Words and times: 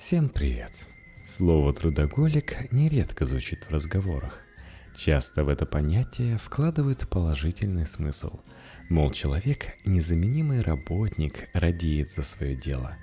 Всем 0.00 0.30
привет! 0.30 0.72
Слово 1.22 1.74
«трудоголик» 1.74 2.72
нередко 2.72 3.26
звучит 3.26 3.64
в 3.64 3.70
разговорах. 3.70 4.40
Часто 4.96 5.44
в 5.44 5.48
это 5.50 5.66
понятие 5.66 6.38
вкладывают 6.38 7.06
положительный 7.06 7.86
смысл. 7.86 8.40
Мол, 8.88 9.10
человек– 9.10 9.74
незаменимый 9.84 10.62
работник, 10.62 11.50
радеет 11.52 12.14
за 12.14 12.22
свое 12.22 12.56
дело. 12.56 12.96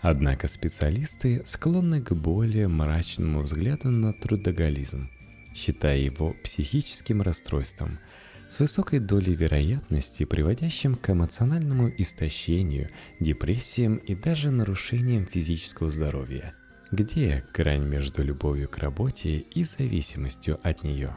Однако 0.00 0.46
специалисты 0.46 1.42
склонны 1.44 2.00
к 2.00 2.12
более 2.12 2.68
мрачному 2.68 3.40
взгляду 3.40 3.90
на 3.90 4.12
трудоголизм, 4.12 5.10
считая 5.56 5.98
его 5.98 6.34
психическим 6.44 7.20
расстройством– 7.20 7.98
с 8.48 8.60
высокой 8.60 8.98
долей 8.98 9.34
вероятности, 9.34 10.24
приводящим 10.24 10.94
к 10.94 11.10
эмоциональному 11.10 11.92
истощению, 11.98 12.90
депрессиям 13.20 13.96
и 13.96 14.14
даже 14.14 14.50
нарушениям 14.50 15.26
физического 15.26 15.90
здоровья. 15.90 16.54
Где 16.90 17.44
грань 17.52 17.84
между 17.84 18.24
любовью 18.24 18.68
к 18.68 18.78
работе 18.78 19.38
и 19.38 19.64
зависимостью 19.64 20.58
от 20.62 20.82
нее? 20.82 21.16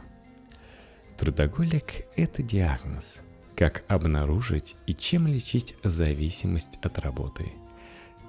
Трудоголик– 1.18 2.04
это 2.16 2.42
диагноз. 2.42 3.20
Как 3.56 3.84
обнаружить 3.88 4.76
и 4.86 4.94
чем 4.94 5.26
лечить 5.26 5.74
зависимость 5.82 6.78
от 6.82 6.98
работы? 6.98 7.52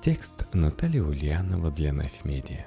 Текст 0.04 0.46
Наталья 0.54 1.04
Ульянова 1.04 1.72
для 1.72 1.92
Нафмедиа. 1.92 2.66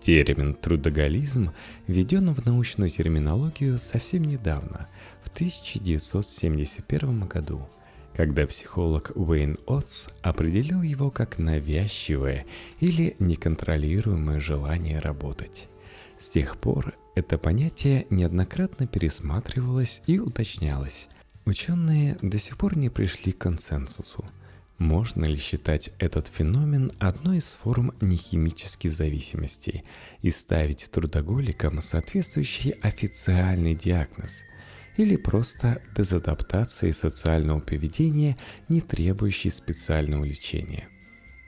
Термин 0.00 0.54
«трудоголизм» 0.54 1.50
введен 1.86 2.32
в 2.34 2.46
научную 2.46 2.90
терминологию 2.90 3.78
совсем 3.78 4.24
недавно, 4.24 4.88
1971 5.34 7.26
году, 7.26 7.68
когда 8.14 8.46
психолог 8.46 9.12
Уэйн 9.14 9.58
Отс 9.66 10.08
определил 10.22 10.82
его 10.82 11.10
как 11.10 11.38
навязчивое 11.38 12.46
или 12.80 13.16
неконтролируемое 13.18 14.40
желание 14.40 14.98
работать. 14.98 15.68
С 16.18 16.28
тех 16.28 16.56
пор 16.58 16.94
это 17.14 17.38
понятие 17.38 18.06
неоднократно 18.10 18.86
пересматривалось 18.86 20.02
и 20.06 20.18
уточнялось. 20.18 21.08
Ученые 21.46 22.16
до 22.22 22.38
сих 22.38 22.58
пор 22.58 22.76
не 22.76 22.90
пришли 22.90 23.32
к 23.32 23.38
консенсусу– 23.38 24.24
можно 24.80 25.26
ли 25.26 25.36
считать 25.36 25.90
этот 25.98 26.28
феномен 26.28 26.90
одной 26.98 27.36
из 27.36 27.54
форм 27.54 27.92
нехимической 28.00 28.88
зависимости 28.88 29.84
и 30.22 30.30
ставить 30.30 30.90
трудоголикам 30.90 31.82
соответствующий 31.82 32.70
официальный 32.70 33.74
диагноз? 33.74 34.42
Или 34.96 35.16
просто 35.16 35.82
дезадаптация 35.96 36.92
социального 36.92 37.60
поведения, 37.60 38.36
не 38.68 38.80
требующей 38.80 39.50
специального 39.50 40.24
лечения? 40.24 40.88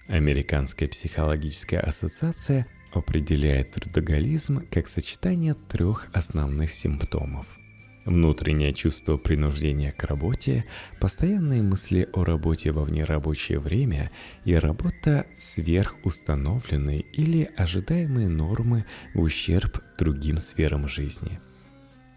Американская 0.08 0.88
психологическая 0.88 1.80
ассоциация 1.80 2.66
определяет 2.92 3.72
трудоголизм 3.72 4.66
как 4.70 4.88
сочетание 4.88 5.54
трех 5.54 6.08
основных 6.12 6.72
симптомов– 6.72 7.46
Внутреннее 8.04 8.72
чувство 8.72 9.16
принуждения 9.16 9.92
к 9.92 10.02
работе, 10.04 10.64
постоянные 10.98 11.62
мысли 11.62 12.08
о 12.12 12.24
работе 12.24 12.72
во 12.72 12.82
внерабочее 12.82 13.60
время 13.60 14.10
и 14.44 14.54
работа 14.54 15.26
сверхустановленной 15.38 17.06
или 17.12 17.48
ожидаемые 17.56 18.28
нормы 18.28 18.86
в 19.14 19.20
ущерб 19.20 19.80
другим 19.98 20.38
сферам 20.38 20.88
жизни. 20.88 21.38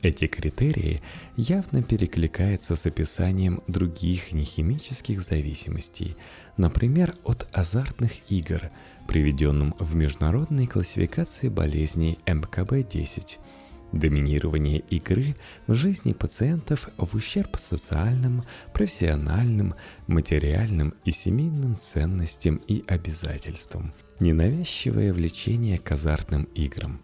Эти 0.01 0.27
критерии 0.27 1.01
явно 1.35 1.81
перекликаются 1.81 2.75
с 2.75 2.85
описанием 2.85 3.61
других 3.67 4.33
нехимических 4.33 5.21
зависимостей, 5.21 6.15
например, 6.57 7.15
от 7.23 7.47
азартных 7.51 8.11
игр, 8.29 8.69
приведенным 9.07 9.73
в 9.79 9.95
международной 9.95 10.67
классификации 10.67 11.49
болезней 11.49 12.19
МКБ-10– 12.25 13.37
Доминирование 13.95 14.79
игры 14.89 15.35
в 15.67 15.73
жизни 15.73 16.11
пациентов 16.11 16.89
в 16.97 17.15
ущерб 17.15 17.57
социальным, 17.57 18.43
профессиональным, 18.73 19.73
материальным 20.07 20.93
и 21.05 21.11
семейным 21.11 21.77
ценностям 21.77 22.57
и 22.67 22.83
обязательствам. 22.87 23.93
Ненавязчивое 24.19 25.13
влечение 25.13 25.77
к 25.77 25.89
азартным 25.93 26.43
играм. 26.55 26.99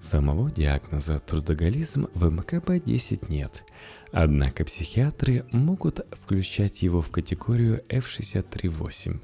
Самого 0.00 0.50
диагноза 0.50 1.18
трудоголизм 1.18 2.06
в 2.14 2.26
МКБ-10 2.30 3.26
нет, 3.28 3.64
однако 4.12 4.64
психиатры 4.64 5.44
могут 5.50 6.06
включать 6.12 6.82
его 6.82 7.02
в 7.02 7.10
категорию 7.10 7.82
F63-8, 7.88 9.20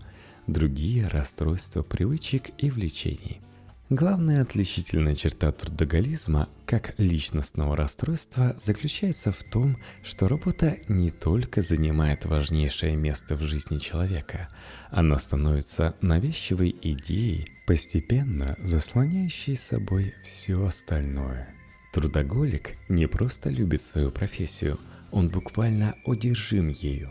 другие 0.47 1.07
расстройства 1.07 1.83
привычек 1.83 2.51
и 2.59 2.71
влечений– 2.71 3.41
Главная 3.97 4.43
отличительная 4.43 5.15
черта 5.15 5.53
трудоголизма 5.53 6.49
как 6.67 6.99
личностного 6.99 7.77
расстройства 7.77 8.57
заключается 8.59 9.31
в 9.31 9.45
том, 9.45 9.77
что 10.03 10.27
работа 10.27 10.79
не 10.89 11.11
только 11.11 11.63
занимает 11.63 12.25
важнейшее 12.25 12.97
место 12.97 13.37
в 13.37 13.43
жизни 13.43 13.79
человека, 13.79 14.49
она 14.91 15.17
становится 15.17 15.95
навязчивой 16.01 16.75
идеей, 16.83 17.47
постепенно 17.69 18.57
заслоняющей 18.59 19.55
собой 19.55 20.13
все 20.25 20.67
остальное. 20.67 21.55
Трудоголик 21.93 22.75
не 22.89 23.07
просто 23.07 23.49
любит 23.49 23.81
свою 23.81 24.11
профессию, 24.11 24.77
он 25.13 25.29
буквально 25.29 25.95
одержим 26.05 26.69
ею, 26.69 27.11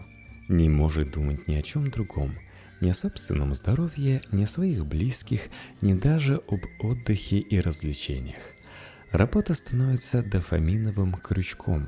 не 0.49 0.67
может 0.67 1.11
думать 1.11 1.47
ни 1.47 1.55
о 1.55 1.61
чем 1.61 1.89
другом– 1.89 2.37
ни 2.83 2.89
о 2.89 2.93
собственном 2.93 3.53
здоровье, 3.53 4.21
ни 4.31 4.43
о 4.43 4.47
своих 4.47 4.85
близких, 4.85 5.47
ни 5.81 5.93
даже 5.93 6.41
об 6.47 6.59
отдыхе 6.79 7.39
и 7.39 7.59
развлечениях. 7.61 8.41
Работа 9.11 9.53
становится 9.53 10.21
дофаминовым 10.21 11.13
крючком, 11.13 11.87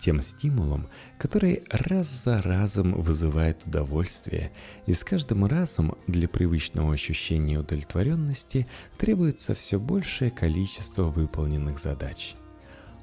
тем 0.00 0.22
стимулом, 0.22 0.88
который 1.18 1.64
раз 1.68 2.08
за 2.24 2.40
разом 2.40 3.00
вызывает 3.00 3.66
удовольствие, 3.66 4.50
и 4.86 4.94
с 4.94 5.04
каждым 5.04 5.44
разом 5.44 5.96
для 6.06 6.26
привычного 6.26 6.94
ощущения 6.94 7.58
удовлетворенности 7.58 8.66
требуется 8.96 9.54
все 9.54 9.78
большее 9.78 10.30
количество 10.30 11.04
выполненных 11.04 11.78
задач. 11.78 12.34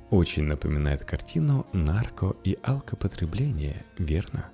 Очень 0.09 0.43
напоминает 0.43 1.05
картину 1.05 1.67
нарко- 1.71 2.35
и 2.43 2.57
алкопотребления, 2.63 3.85
верно? 3.97 4.49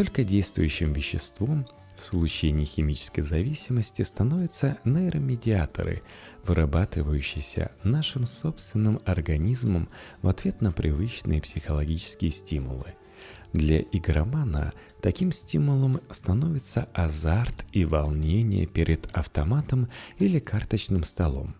Только 0.00 0.24
действующим 0.24 0.94
веществом 0.94 1.66
в 1.94 2.00
случае 2.02 2.52
нехимической 2.52 3.20
зависимости 3.20 4.00
становятся 4.00 4.78
нейромедиаторы, 4.86 6.02
вырабатывающиеся 6.42 7.72
нашим 7.84 8.24
собственным 8.24 9.02
организмом 9.04 9.90
в 10.22 10.28
ответ 10.28 10.62
на 10.62 10.72
привычные 10.72 11.42
психологические 11.42 12.30
стимулы. 12.30 12.94
Для 13.52 13.82
игромана 13.82 14.72
таким 15.02 15.32
стимулом 15.32 16.00
становится 16.10 16.88
азарт 16.94 17.66
и 17.72 17.84
волнение 17.84 18.64
перед 18.64 19.04
автоматом 19.14 19.90
или 20.18 20.38
карточным 20.38 21.04
столом. 21.04 21.54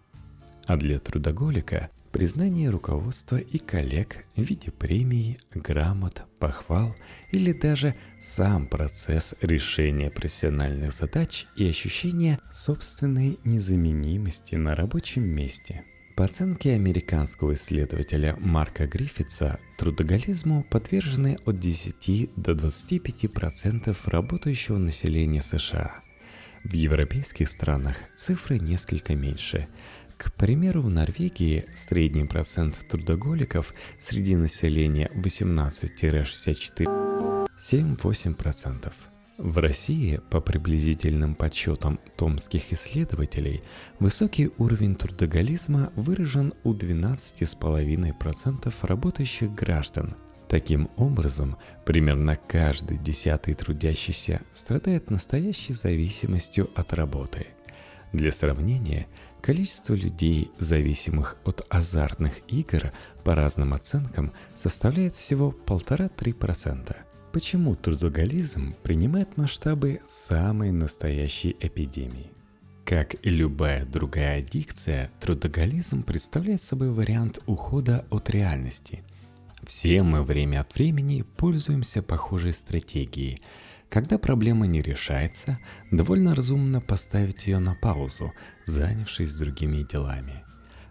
А 0.65 0.79
для 0.79 0.99
трудоголика 0.99 1.91
признание 2.12 2.71
руководства 2.71 3.37
и 3.37 3.59
коллег 3.59 4.25
в 4.37 4.43
виде 4.43 4.71
премий, 4.71 5.38
грамот, 5.54 6.25
похвал 6.38 6.94
или 7.31 7.53
даже 7.53 7.94
сам 8.21 8.66
процесс 8.66 9.34
решения 9.41 10.10
профессиональных 10.10 10.93
задач 10.93 11.47
и 11.56 11.69
ощущение 11.69 12.38
собственной 12.53 13.38
незаменимости 13.44 14.56
на 14.56 14.75
рабочем 14.75 15.25
месте. 15.25 15.84
По 16.16 16.25
оценке 16.25 16.75
американского 16.75 17.54
исследователя 17.54 18.37
Марка 18.38 18.87
Гриффитса, 18.87 19.59
трудоголизму 19.78 20.65
подвержены 20.65 21.38
от 21.47 21.59
10 21.59 22.31
до 22.37 22.53
25% 22.53 23.97
работающего 24.04 24.76
населения 24.76 25.41
США. 25.41 26.03
В 26.62 26.75
европейских 26.75 27.49
странах 27.49 27.97
цифры 28.16 28.58
несколько 28.58 29.14
меньше– 29.14 29.69
к 30.20 30.32
примеру, 30.34 30.82
в 30.82 30.90
Норвегии 30.90 31.64
средний 31.75 32.25
процент 32.25 32.78
трудоголиков 32.87 33.72
среди 33.99 34.37
населения 34.37 35.11
18-64 35.14 37.49
7-8%. 37.58 38.93
В 39.38 39.56
России, 39.56 40.20
по 40.28 40.43
приблизительным 40.43 41.34
подсчетам 41.34 41.99
томских 42.19 42.70
исследователей, 42.75 43.62
высокий 43.99 44.50
уровень 44.58 44.94
трудоголизма 44.94 45.90
выражен 45.96 46.52
у 46.64 46.75
12,5% 46.75 48.75
работающих 48.82 49.55
граждан. 49.55 50.14
Таким 50.50 50.90
образом, 50.96 51.56
примерно 51.87 52.37
каждый 52.37 52.99
десятый 52.99 53.55
трудящийся 53.55 54.43
страдает 54.52 55.08
настоящей 55.08 55.73
зависимостью 55.73 56.69
от 56.75 56.93
работы. 56.93 57.46
Для 58.12 58.32
сравнения, 58.32 59.06
Количество 59.42 59.94
людей, 59.94 60.50
зависимых 60.58 61.38
от 61.44 61.64
азартных 61.70 62.40
игр, 62.48 62.92
по 63.25 63.34
разным 63.34 63.72
оценкам, 63.72 64.32
составляет 64.54 65.14
всего 65.14 65.54
1,5-3%. 65.66 66.96
Почему 67.32 67.75
трудоголизм 67.76 68.75
принимает 68.82 69.37
масштабы 69.37 70.00
самой 70.06 70.72
настоящей 70.72 71.56
эпидемии? 71.60 72.31
Как 72.84 73.14
и 73.25 73.31
любая 73.31 73.87
другая 73.87 74.40
аддикция, 74.40 75.10
трудоголизм 75.20 76.02
представляет 76.02 76.60
собой 76.60 76.90
вариант 76.90 77.38
ухода 77.46 78.04
от 78.10 78.28
реальности. 78.31 79.04
Все 79.62 80.02
мы 80.02 80.22
время 80.22 80.62
от 80.62 80.75
времени 80.75 81.25
пользуемся 81.37 82.02
похожей 82.02 82.52
стратегией. 82.52 83.40
Когда 83.90 84.19
проблема 84.19 84.69
не 84.69 84.81
решается, 84.81 85.58
довольно 85.90 86.37
разумно 86.37 86.81
поставить 86.81 87.48
ее 87.48 87.58
на 87.58 87.75
паузу, 87.75 88.32
занявшись 88.64 89.34
другими 89.34 89.82
делами. 89.82 90.44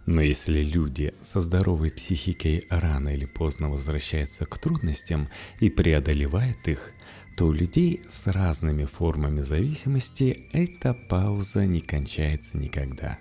Но 0.05 0.21
если 0.21 0.61
люди 0.63 1.13
со 1.21 1.39
здоровой 1.39 1.91
психикой 1.91 2.65
рано 2.69 3.09
или 3.09 3.25
поздно 3.25 3.69
возвращаются 3.69 4.45
к 4.45 4.57
трудностям 4.57 5.29
и 5.61 5.69
преодолевают 5.69 6.67
их, 6.67 6.91
то 7.37 7.45
у 7.45 7.53
людей 7.53 8.01
с 8.09 8.27
разными 8.27 8.83
формами 8.83 9.41
зависимости 9.41 10.49
эта 10.51 10.93
пауза 10.93 11.65
не 11.65 11.79
кончается 11.79 12.57
никогда. 12.57 13.17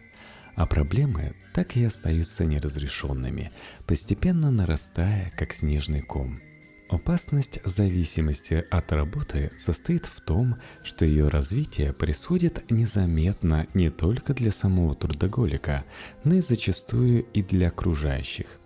А 0.56 0.66
проблемы 0.66 1.36
так 1.54 1.76
и 1.76 1.84
остаются 1.84 2.44
неразрешенными, 2.44 3.52
постепенно 3.86 4.50
нарастая, 4.50 5.32
как 5.36 5.52
снежный 5.52 6.00
ком. 6.00 6.40
Опасность 6.88 7.60
зависимости 7.64 8.64
от 8.70 8.92
работы 8.92 9.50
состоит 9.58 10.06
в 10.06 10.20
том, 10.20 10.56
что 10.82 11.04
ее 11.04 11.28
развитие 11.28 11.92
происходит 11.92 12.70
незаметно 12.70 13.66
не 13.74 13.90
только 13.90 14.32
для 14.32 14.50
самого 14.50 14.94
трудоголика, 14.94 15.84
но 16.24 16.34
и 16.34 16.40
зачастую 16.40 17.24
и 17.32 17.42
для 17.42 17.68
окружающих– 17.68 18.46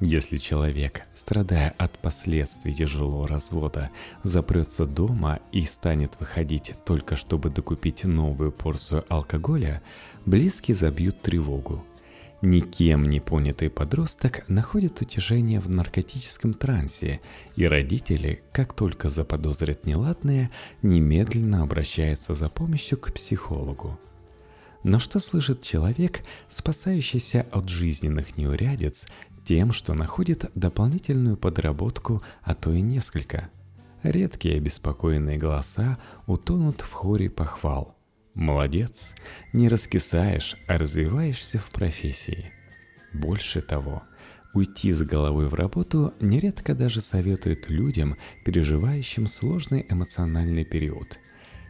если 0.00 0.36
человек, 0.36 1.02
страдая 1.12 1.74
от 1.76 1.98
последствий 1.98 2.72
тяжелого 2.72 3.26
развода, 3.26 3.90
запрется 4.22 4.86
дома 4.86 5.40
и 5.50 5.64
станет 5.64 6.20
выходить 6.20 6.74
только 6.84 7.16
чтобы 7.16 7.50
докупить 7.50 8.04
новую 8.04 8.52
порцию 8.52 9.04
алкоголя, 9.08 9.82
близкие 10.24 10.76
забьют 10.76 11.20
тревогу. 11.20 11.84
Никем 12.40 13.08
не 13.08 13.18
понятый 13.18 13.68
подросток 13.68 14.48
находит 14.48 15.00
утешение 15.00 15.58
в 15.58 15.68
наркотическом 15.68 16.54
трансе, 16.54 17.20
и 17.56 17.64
родители, 17.66 18.42
как 18.52 18.74
только 18.74 19.08
заподозрят 19.08 19.84
неладное, 19.84 20.48
немедленно 20.82 21.64
обращаются 21.64 22.34
за 22.34 22.48
помощью 22.48 22.96
к 22.96 23.12
психологу. 23.12 23.98
Но 24.84 25.00
что 25.00 25.18
слышит 25.18 25.62
человек, 25.62 26.22
спасающийся 26.48 27.44
от 27.50 27.68
жизненных 27.68 28.36
неурядиц 28.36 29.08
тем, 29.44 29.72
что 29.72 29.94
находит 29.94 30.48
дополнительную 30.54 31.36
подработку, 31.36 32.22
а 32.42 32.54
то 32.54 32.70
и 32.70 32.80
несколько. 32.80 33.50
Редкие 34.04 34.58
обеспокоенные 34.58 35.38
голоса 35.38 35.98
утонут 36.28 36.82
в 36.82 36.92
хоре 36.92 37.28
похвал. 37.28 37.97
Молодец, 38.38 39.16
не 39.52 39.66
раскисаешь, 39.66 40.54
а 40.68 40.78
развиваешься 40.78 41.58
в 41.58 41.70
профессии. 41.70 42.52
Больше 43.12 43.60
того, 43.60 44.04
уйти 44.54 44.92
с 44.92 45.02
головой 45.02 45.48
в 45.48 45.54
работу 45.54 46.14
нередко 46.20 46.76
даже 46.76 47.00
советуют 47.00 47.68
людям, 47.68 48.16
переживающим 48.44 49.26
сложный 49.26 49.84
эмоциональный 49.88 50.64
период– 50.64 51.18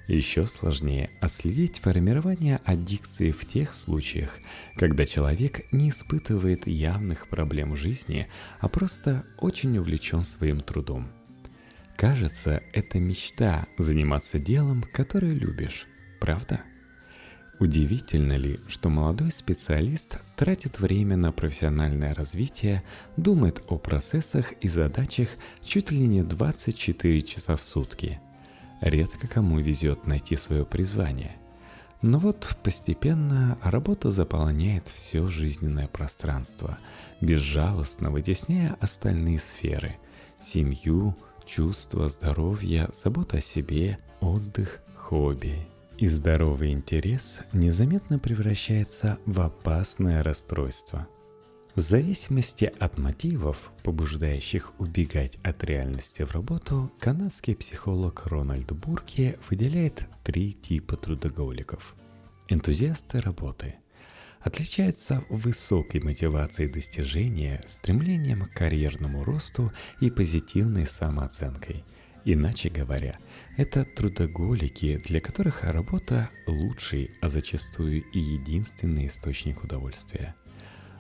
еще 0.09 0.47
сложнее 0.47 1.11
отследить 1.21 1.81
формирование 1.81 2.61
аддикции 2.65 3.31
в 3.31 3.47
тех 3.47 3.73
случаях, 3.73 4.39
когда 4.77 5.07
человек 5.07 5.71
не 5.73 5.89
испытывает 5.89 6.67
явных 6.67 7.29
проблем 7.29 7.77
жизни, 7.77 8.27
а 8.61 8.69
просто 8.69 9.25
очень 9.39 9.77
увлечен 9.79 10.23
своим 10.23 10.61
трудом. 10.61 11.09
Кажется, 11.97 12.63
это 12.73 12.99
мечта 12.99 13.67
заниматься 13.77 14.39
делом, 14.39 14.83
которое 14.83 15.33
любишь, 15.33 15.87
правда? 16.21 16.61
Удивительно 17.59 18.35
ли, 18.35 18.61
что 18.69 18.89
молодой 18.89 19.33
специалист 19.33 20.21
тратит 20.37 20.79
время 20.79 21.17
на 21.17 21.33
профессиональное 21.33 22.15
развитие, 22.15 22.85
думает 23.17 23.63
о 23.69 23.79
процессах 23.79 24.53
и 24.61 24.69
задачах 24.69 25.29
чуть 25.63 25.91
ли 25.91 26.07
не 26.07 26.23
24 26.23 27.23
часа 27.23 27.57
в 27.57 27.63
сутки– 27.63 28.21
Редко 28.81 29.27
кому 29.27 29.59
везет 29.59 30.07
найти 30.07 30.37
свое 30.37 30.65
призвание. 30.65 31.37
Но 32.01 32.19
вот 32.19 32.57
постепенно 32.63 33.59
работа 33.63 34.13
заполняет 34.13 34.87
все 34.87 35.27
жизненное 35.29 35.89
пространство, 35.89 36.79
безжалостно 37.21 38.11
вытесняя 38.11 38.77
остальные 38.81 39.41
сферы– 39.41 39.97
семью, 40.41 41.17
чувства, 41.45 42.09
здоровье, 42.09 42.89
забота 42.93 43.39
о 43.39 43.41
себе, 43.41 43.99
отдых, 44.21 44.81
хобби. 44.95 45.67
И 45.99 46.07
здоровый 46.07 46.71
интерес 46.71 47.41
незаметно 47.53 48.19
превращается 48.19 49.19
в 49.27 49.41
опасное 49.41 50.23
расстройство– 50.23 51.07
в 51.79 51.81
зависимости 51.81 52.73
от 52.81 52.99
мотивов, 52.99 53.71
побуждающих 53.85 54.73
убегать 54.81 55.39
от 55.45 55.63
реальности 55.63 56.25
в 56.25 56.33
работу, 56.33 56.91
канадский 56.99 57.55
психолог 57.55 58.27
Рональд 58.27 58.73
Бурки 58.73 59.39
выделяет 59.49 60.09
три 60.25 60.55
типа 60.55 60.97
трудоголиков. 60.97 61.95
Энтузиасты 62.49 63.21
работы 63.21 63.77
отличаются 64.41 65.23
высокой 65.31 66.01
мотивацией 66.01 66.69
достижения, 66.69 67.63
стремлением 67.69 68.47
к 68.47 68.55
карьерному 68.55 69.23
росту 69.23 69.73
и 70.01 70.11
позитивной 70.11 70.85
самооценкой. 70.85 71.85
Иначе 72.25 72.71
говоря, 72.71 73.21
это 73.59 73.85
трудоголики, 73.85 74.97
для 75.05 75.21
которых 75.21 75.65
работа 75.65 76.31
лучший, 76.47 77.11
а 77.21 77.29
зачастую 77.29 78.03
и 78.13 78.19
единственный 78.19 79.09
источник 79.09 79.63
удовольствия– 79.63 80.35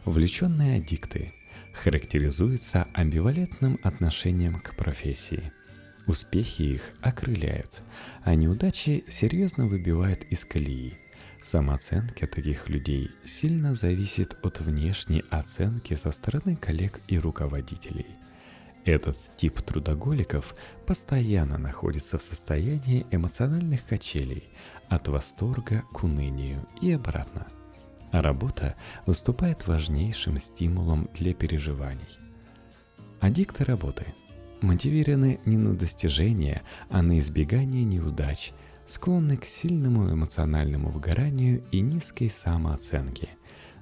Увлеченные 0.08 0.78
аддикты 0.78 1.34
характеризуются 1.74 2.88
амбивалентным 2.94 3.78
отношением 3.82 4.58
к 4.58 4.74
профессии. 4.74 5.52
Успехи 6.06 6.62
их 6.62 6.94
окрыляют, 7.02 7.82
а 8.24 8.34
неудачи 8.34 9.04
серьезно 9.06 9.66
выбивают 9.66 10.24
из 10.30 10.46
колеи. 10.46 10.94
Самооценка 11.42 12.26
таких 12.26 12.70
людей 12.70 13.10
сильно 13.26 13.74
зависит 13.74 14.34
от 14.42 14.60
внешней 14.60 15.24
оценки 15.28 15.92
со 15.92 16.10
стороны 16.10 16.56
коллег 16.56 17.02
и 17.06 17.18
руководителей. 17.18 18.06
Этот 18.88 19.18
тип 19.36 19.60
трудоголиков 19.60 20.54
постоянно 20.86 21.58
находится 21.58 22.16
в 22.16 22.22
состоянии 22.22 23.06
эмоциональных 23.10 23.84
качелей 23.84 24.48
от 24.88 25.08
восторга 25.08 25.82
к 25.92 26.04
унынию 26.04 26.66
и 26.80 26.92
обратно– 26.92 27.46
а 28.10 28.22
работа 28.22 28.76
выступает 29.06 29.66
важнейшим 29.66 30.38
стимулом 30.38 31.08
для 31.14 31.34
переживаний. 31.34 32.18
Аддикты 33.20 33.64
работы 33.64 34.06
мотивированы 34.60 35.38
не 35.44 35.56
на 35.56 35.76
достижение, 35.76 36.62
а 36.88 37.02
на 37.02 37.18
избегание 37.18 37.84
неудач, 37.84 38.52
склонны 38.86 39.36
к 39.36 39.44
сильному 39.44 40.10
эмоциональному 40.10 40.88
выгоранию 40.88 41.62
и 41.70 41.80
низкой 41.80 42.30
самооценке. 42.30 43.28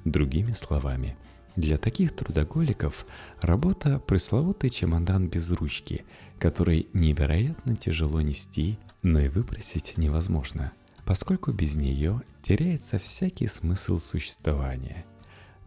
Другими 0.05 0.53
словами, 0.53 1.17
для 1.57 1.79
таких 1.79 2.13
трудоголиков 2.13 3.07
работа– 3.41 3.99
пресловутый 4.07 4.71
чемодан 4.71 5.29
без 5.29 5.51
ручки, 5.51 6.05
который 6.39 6.89
невероятно 6.93 7.77
тяжело 7.77 8.21
нести, 8.21 8.79
но 9.03 9.21
и 9.21 9.29
выбросить 9.29 9.97
невозможно– 9.97 10.73
поскольку 11.07 11.53
без 11.53 11.77
нее 11.77 12.21
теряется 12.43 12.99
всякий 12.99 13.47
смысл 13.47 13.99
существования. 13.99 15.07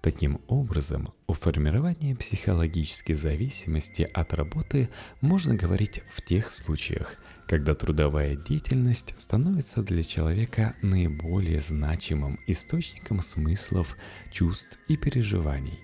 Таким 0.02 0.40
образом, 0.48 1.14
о 1.28 1.34
формировании 1.34 2.14
психологической 2.14 3.16
зависимости 3.16 4.10
от 4.14 4.34
работы 4.34 4.90
можно 5.20 5.56
говорить 5.56 6.02
в 6.10 6.22
тех 6.22 6.52
случаях, 6.52 7.16
когда 7.48 7.76
трудовая 7.76 8.38
деятельность 8.38 9.14
становится 9.18 9.84
для 9.84 10.04
человека 10.04 10.76
наиболее 10.82 11.60
значимым 11.60 12.40
источником 12.48 13.22
смыслов, 13.22 13.98
чувств 14.32 14.80
и 14.88 14.96
переживаний, 14.96 15.80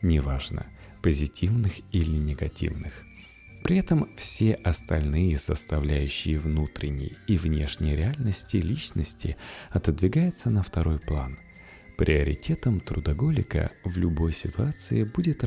неважно, 0.00 0.66
позитивных 1.02 1.80
или 1.90 2.16
негативных. 2.16 3.02
При 3.64 3.78
этом 3.78 4.08
все 4.16 4.54
остальные 4.54 5.38
составляющие 5.38 6.38
внутренней 6.38 7.14
и 7.26 7.36
внешней 7.36 7.96
реальности 7.96 8.58
личности 8.58 9.36
отодвигаются 9.70 10.50
на 10.50 10.62
второй 10.62 11.00
план. 11.00 11.40
Приоритетом 11.96 12.80
трудоголика 12.80 13.72
в 13.84 13.96
любой 13.96 14.32
ситуации 14.32 15.04
будет 15.04 15.44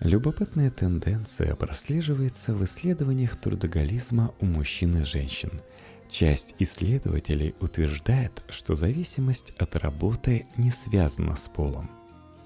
Любопытная 0.00 0.70
тенденция 0.70 1.54
прослеживается 1.54 2.54
в 2.54 2.64
исследованиях 2.64 3.36
трудоголизма 3.36 4.34
у 4.40 4.46
мужчин 4.46 4.96
и 4.98 5.04
женщин. 5.04 5.60
Часть 6.10 6.54
исследователей 6.58 7.54
утверждает, 7.60 8.42
что 8.48 8.74
зависимость 8.74 9.52
от 9.58 9.76
работы 9.76 10.46
не 10.56 10.70
связана 10.70 11.36
с 11.36 11.48
полом– 11.48 11.90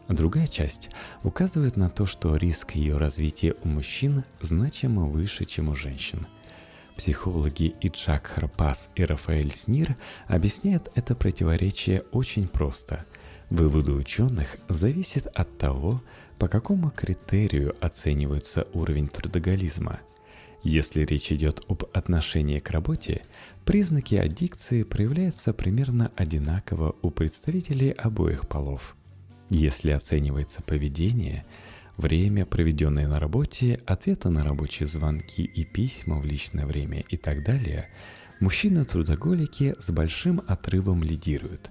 Другая 0.09 0.47
часть 0.47 0.89
указывает 1.23 1.77
на 1.77 1.91
то, 1.91 2.07
что 2.07 2.35
риск 2.37 2.73
ее 2.73 2.97
развития 2.97 3.55
у 3.63 3.69
мужчин 3.69 4.25
значимо 4.41 5.05
выше, 5.05 5.45
чем 5.45 5.69
у 5.69 5.75
женщин. 5.75 6.27
Психологи 6.99 7.76
Иджак 7.81 8.26
Харпас 8.26 8.90
и 8.97 9.05
Рафаэль 9.05 9.52
Снир 9.52 9.97
объясняют 10.26 10.90
это 10.97 11.14
противоречие 11.14 12.02
очень 12.11 12.49
просто. 12.49 13.07
Выводы 13.50 13.93
ученых 13.93 14.57
зависят 14.69 15.28
от 15.28 15.57
того, 15.59 16.02
по 16.40 16.49
какому 16.49 16.90
критерию 16.90 17.76
оценивается 17.81 18.67
уровень 18.75 19.07
трудоголизма. 19.07 20.00
Если 20.64 21.02
речь 21.02 21.31
идет 21.31 21.64
об 21.69 21.85
отношении 21.93 22.59
к 22.59 22.71
работе, 22.71 23.23
признаки 23.64 24.17
аддикции 24.17 24.83
проявляются 24.83 25.52
примерно 25.52 26.11
одинаково 26.17 26.97
у 27.00 27.11
представителей 27.11 27.93
обоих 27.93 28.49
полов. 28.49 28.97
Если 29.50 29.93
оценивается 29.93 30.62
поведение– 30.62 31.47
время, 31.99 32.47
проведенное 32.47 33.09
на 33.09 33.19
работе, 33.19 33.81
ответы 33.85 34.31
на 34.31 34.45
рабочие 34.45 34.87
звонки 34.87 35.43
и 35.43 35.64
письма 35.64 36.19
в 36.19 36.25
личное 36.25 36.64
время 36.64 37.05
и 37.09 37.17
так 37.17 37.43
далее, 37.43 37.88
мужчины-трудоголики 38.40 39.75
с 39.81 39.90
большим 39.90 40.40
отрывом 40.47 41.02
лидируют. 41.02 41.71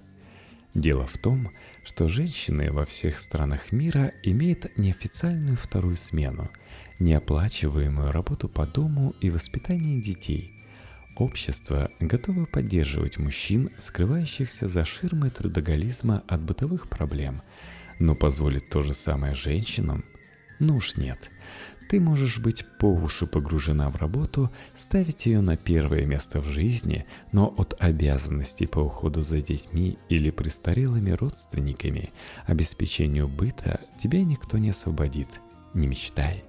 Дело 0.74 1.06
в 1.06 1.16
том, 1.16 1.50
что 1.82 2.08
женщины 2.08 2.70
во 2.70 2.84
всех 2.84 3.18
странах 3.18 3.72
мира 3.72 4.12
имеют 4.22 4.76
неофициальную 4.76 5.56
вторую 5.56 5.96
смену, 5.96 6.50
неоплачиваемую 6.98 8.12
работу 8.12 8.48
по 8.48 8.66
дому 8.66 9.14
и 9.20 9.30
воспитание 9.30 10.00
детей. 10.00 10.52
Общество 11.16 11.90
готово 11.98 12.44
поддерживать 12.44 13.18
мужчин, 13.18 13.70
скрывающихся 13.80 14.68
за 14.68 14.84
ширмой 14.84 15.30
трудоголизма 15.30 16.22
от 16.28 16.42
бытовых 16.42 16.88
проблем, 16.88 17.42
но 17.98 18.14
позволит 18.14 18.68
то 18.68 18.82
же 18.82 18.92
самое 18.92 19.34
женщинам– 19.34 20.04
ну 20.58 20.76
уж 20.76 20.96
нет. 20.96 21.30
Ты 21.88 22.00
можешь 22.00 22.38
быть 22.38 22.66
по 22.78 22.86
уши 22.86 23.26
погружена 23.26 23.88
в 23.88 23.96
работу, 23.96 24.50
ставить 24.76 25.24
ее 25.24 25.40
на 25.40 25.56
первое 25.56 26.04
место 26.04 26.40
в 26.40 26.44
жизни, 26.44 27.06
но 27.32 27.54
от 27.56 27.74
обязанностей 27.78 28.66
по 28.66 28.80
уходу 28.80 29.22
за 29.22 29.40
детьми 29.40 29.98
или 30.10 30.30
престарелыми 30.30 31.12
родственниками, 31.12 32.12
обеспечению 32.46 33.26
быта 33.26 33.80
тебя 34.02 34.22
никто 34.22 34.58
не 34.58 34.70
освободит. 34.70 35.28
Не 35.72 35.86
мечтай. 35.86 36.44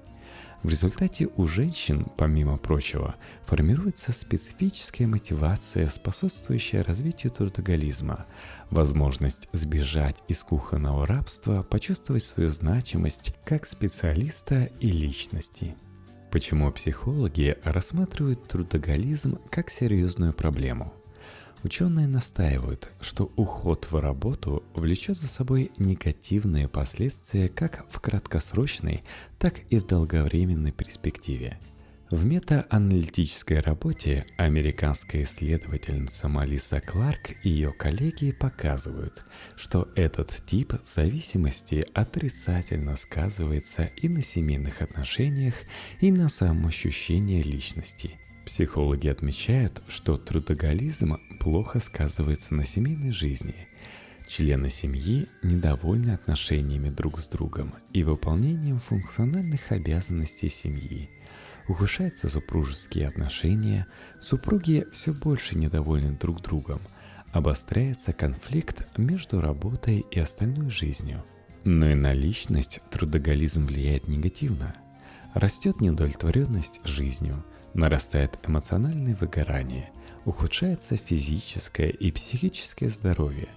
В 0.63 0.67
результате 0.69 1.29
у 1.37 1.47
женщин, 1.47 2.07
помимо 2.17 2.57
прочего, 2.57 3.15
формируется 3.45 4.11
специфическая 4.11 5.07
мотивация, 5.07 5.87
способствующая 5.87 6.83
развитию 6.83 7.31
трудоголизма, 7.31 8.25
возможность 8.69 9.47
сбежать 9.53 10.17
из 10.27 10.43
кухонного 10.43 11.07
рабства, 11.07 11.63
почувствовать 11.63 12.25
свою 12.25 12.49
значимость 12.49 13.33
как 13.45 13.65
специалиста 13.65 14.69
и 14.81 14.91
личности. 14.91 15.75
Почему 16.29 16.69
психологи 16.73 17.57
рассматривают 17.63 18.45
трудоголизм 18.47 19.39
как 19.49 19.69
серьезную 19.69 20.33
проблему– 20.33 20.93
Ученые 21.63 22.07
настаивают, 22.07 22.89
что 23.01 23.33
уход 23.35 23.87
в 23.91 23.99
работу 23.99 24.63
влечет 24.73 25.17
за 25.17 25.27
собой 25.27 25.71
негативные 25.77 26.69
последствия 26.69 27.49
как 27.49 27.85
в 27.89 27.99
краткосрочной, 27.99 29.03
так 29.37 29.59
и 29.69 29.79
в 29.79 29.85
долговременной 29.85 30.71
перспективе. 30.71 31.59
В 32.09 32.25
метааналитической 32.25 33.59
работе 33.59 34.25
американская 34.37 35.23
исследовательница 35.23 36.29
Малиса 36.29 36.79
Кларк 36.79 37.35
и 37.43 37.49
ее 37.49 37.73
коллеги 37.73 38.31
показывают, 38.31 39.25
что 39.57 39.89
этот 39.95 40.33
тип 40.47 40.73
зависимости 40.85 41.85
отрицательно 41.93 42.95
сказывается 42.95 43.91
и 43.97 44.07
на 44.07 44.23
семейных 44.23 44.81
отношениях, 44.81 45.55
и 45.99 46.09
на 46.09 46.29
самоощущении 46.29 47.41
личности– 47.41 48.17
Психологи 48.49 49.07
отмечают, 49.07 49.83
что 49.87 50.17
трудоголизм 50.17 51.19
плохо 51.39 51.79
сказывается 51.79 52.55
на 52.55 52.65
семейной 52.65 53.11
жизни. 53.11 53.67
Члены 54.27 54.71
семьи 54.71 55.27
недовольны 55.43 56.11
отношениями 56.13 56.89
друг 56.89 57.19
с 57.19 57.27
другом 57.27 57.75
и 57.93 58.03
выполнением 58.03 58.79
функциональных 58.79 59.71
обязанностей 59.71 60.49
семьи. 60.49 61.11
Ухудшаются 61.67 62.27
супружеские 62.27 63.07
отношения, 63.07 63.85
супруги 64.19 64.87
все 64.91 65.13
больше 65.13 65.55
недовольны 65.55 66.17
друг 66.17 66.41
другом, 66.41 66.79
обостряется 67.31 68.13
конфликт 68.13 68.97
между 68.97 69.41
работой 69.41 70.03
и 70.09 70.19
остальной 70.19 70.71
жизнью. 70.71 71.23
Но 71.65 71.87
и 71.91 71.93
на 71.93 72.13
личность 72.13 72.81
трудоголизм 72.89 73.67
влияет 73.67 74.07
негативно. 74.07 74.73
Растет 75.35 75.81
неудовлетворенность 75.81 76.81
жизнью– 76.83 77.45
нарастает 77.79 78.37
эмоциональное 78.43 79.15
выгорание, 79.15 79.89
ухудшается 80.25 80.97
физическое 80.97 81.89
и 81.89 82.11
психическое 82.11 82.89
здоровье. 82.89 83.47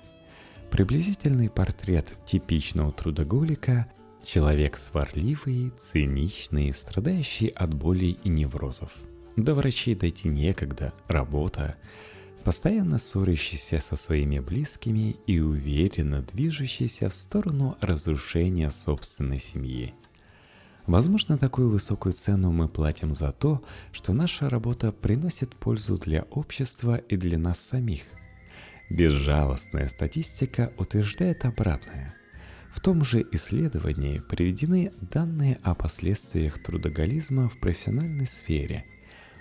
Приблизительный 0.71 1.51
портрет 1.51 2.17
типичного 2.25 2.93
трудоголика– 2.93 3.87
человек 4.25 4.79
сварливый, 4.79 5.73
циничный, 5.81 6.73
страдающий 6.73 7.49
от 7.49 7.75
болей 7.75 8.17
и 8.23 8.29
неврозов. 8.29 8.93
До 9.37 9.55
врачей 9.55 9.95
дойти 9.95 10.29
некогда, 10.29 10.93
работа, 11.09 11.77
постоянно 12.45 12.99
ссорящийся 12.99 13.81
со 13.81 13.97
своими 13.97 14.39
близкими 14.39 15.17
и 15.27 15.41
уверенно 15.41 16.23
движущийся 16.23 17.09
в 17.09 17.15
сторону 17.15 17.77
разрушения 17.81 18.71
собственной 18.71 19.41
семьи– 19.41 19.93
Возможно, 20.87 21.39
такую 21.39 21.71
высокую 21.71 22.13
цену 22.13 22.51
мы 22.51 22.69
платим 22.69 23.15
за 23.15 23.31
то, 23.31 23.63
что 23.93 24.13
наша 24.13 24.49
работа 24.49 24.91
приносит 24.91 25.55
пользу 25.55 25.97
для 25.97 26.23
общества 26.23 26.97
и 26.97 27.17
для 27.17 27.39
нас 27.39 27.61
самих. 27.61 28.03
Безжалостная 28.91 29.87
статистика 29.87 30.73
утверждает 30.77 31.45
обратное. 31.45 32.15
В 32.73 32.81
том 32.81 33.05
же 33.05 33.25
исследовании 33.33 34.19
приведены 34.19 34.93
данные 35.01 35.59
о 35.63 35.75
последствиях 35.75 36.61
трудоголизма 36.61 37.49
в 37.49 37.61
профессиональной 37.61 38.27
сфере, 38.27 38.85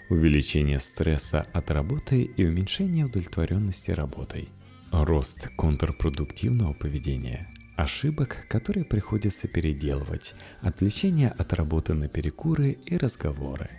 увеличение 0.10 0.80
стресса 0.80 1.48
от 1.54 1.72
работы 1.72 2.24
и 2.24 2.46
уменьшение 2.46 3.06
удовлетворенности 3.06 3.92
работой, 3.92 4.50
рост 4.92 5.48
контрпродуктивного 5.58 6.74
поведения– 6.74 7.50
ошибок, 7.76 8.46
которые 8.48 8.86
приходится 8.86 9.48
переделывать, 9.48 10.36
отвлечение 10.62 11.30
от 11.30 11.54
работы 11.54 11.94
на 11.94 12.08
перекуры 12.08 12.72
и 12.72 12.98
разговоры, 12.98 13.70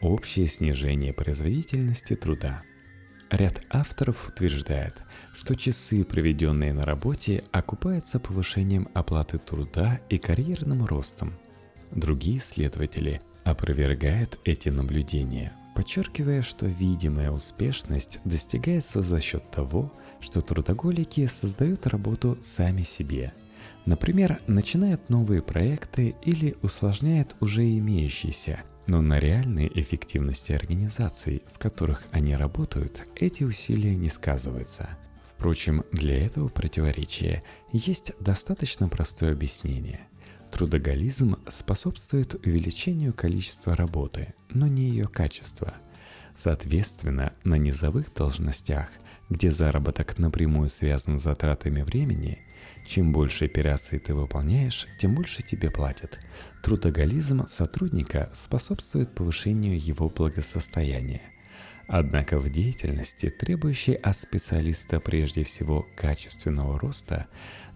общее 0.00 0.46
снижение 0.46 1.12
производительности 1.12 2.16
труда. 2.16 2.62
Ряд 3.30 3.60
авторов 3.68 4.28
утверждает, 4.28 5.02
что 5.34 5.54
часы, 5.54 6.04
проведенные 6.04 6.72
на 6.72 6.84
работе, 6.84 7.44
окупаются 7.52 8.18
повышением 8.18 8.88
оплаты 8.94 9.36
труда 9.36 10.00
и 10.08 10.16
карьерным 10.16 10.86
ростом. 10.86 11.34
Другие 11.90 12.38
исследователи 12.38 13.20
опровергают 13.44 14.38
эти 14.44 14.70
наблюдения, 14.70 15.52
подчеркивая, 15.78 16.42
что 16.42 16.66
видимая 16.66 17.30
успешность 17.30 18.18
достигается 18.24 19.00
за 19.00 19.20
счет 19.20 19.48
того, 19.52 19.92
что 20.18 20.40
трудоголики 20.40 21.24
создают 21.28 21.86
работу 21.86 22.36
сами 22.42 22.82
себе. 22.82 23.32
Например, 23.86 24.40
начинают 24.48 25.08
новые 25.08 25.40
проекты 25.40 26.16
или 26.22 26.56
усложняют 26.62 27.36
уже 27.38 27.62
имеющиеся, 27.78 28.64
но 28.88 29.02
на 29.02 29.20
реальной 29.20 29.70
эффективности 29.72 30.50
организаций, 30.50 31.44
в 31.54 31.60
которых 31.60 32.08
они 32.10 32.34
работают, 32.34 33.06
эти 33.14 33.44
усилия 33.44 33.94
не 33.94 34.08
сказываются. 34.08 34.98
Впрочем, 35.30 35.84
для 35.92 36.26
этого 36.26 36.48
противоречия 36.48 37.44
есть 37.70 38.10
достаточно 38.18 38.88
простое 38.88 39.30
объяснение. 39.30 40.00
Трудоголизм 40.58 41.36
способствует 41.46 42.34
увеличению 42.44 43.14
количества 43.14 43.76
работы, 43.76 44.34
но 44.48 44.66
не 44.66 44.88
ее 44.88 45.04
качества. 45.04 45.72
Соответственно, 46.36 47.32
на 47.44 47.54
низовых 47.54 48.12
должностях, 48.12 48.88
где 49.30 49.52
заработок 49.52 50.18
напрямую 50.18 50.68
связан 50.68 51.20
с 51.20 51.22
затратами 51.22 51.82
времени, 51.82 52.40
чем 52.84 53.12
больше 53.12 53.44
операций 53.44 54.00
ты 54.00 54.14
выполняешь, 54.14 54.88
тем 55.00 55.14
больше 55.14 55.44
тебе 55.44 55.70
платят. 55.70 56.18
Трудоголизм 56.64 57.46
сотрудника 57.46 58.28
способствует 58.34 59.14
повышению 59.14 59.80
его 59.80 60.08
благосостояния– 60.08 61.22
Однако 61.88 62.38
в 62.38 62.50
деятельности, 62.50 63.30
требующей 63.30 63.94
от 63.94 64.18
специалиста 64.18 65.00
прежде 65.00 65.42
всего 65.42 65.88
качественного 65.96 66.78
роста, 66.78 67.28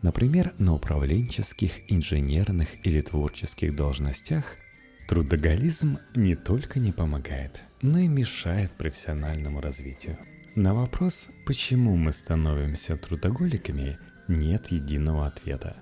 например, 0.02 0.52
на 0.59 0.75
управленческих, 0.75 1.90
инженерных 1.90 2.85
или 2.87 3.00
творческих 3.00 3.75
должностях, 3.75 4.59
трудоголизм 5.09 5.99
не 6.14 6.37
только 6.37 6.78
не 6.78 6.92
помогает, 6.92 7.62
но 7.81 7.99
и 7.99 8.07
мешает 8.07 8.73
профессиональному 8.73 9.62
развитию. 9.62 10.19
На 10.54 10.75
вопрос, 10.75 11.28
почему 11.47 11.97
мы 11.97 12.12
становимся 12.12 12.99
трудоголиками, 12.99 13.99
нет 14.28 14.71
единого 14.71 15.26
ответа, 15.26 15.78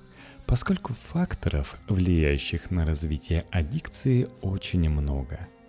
поскольку 0.46 0.94
факторов, 0.94 1.76
влияющих 1.88 2.70
на 2.70 2.86
развитие 2.86 3.44
аддикции, 3.50 4.28
очень 4.40 4.88
много– 4.88 5.48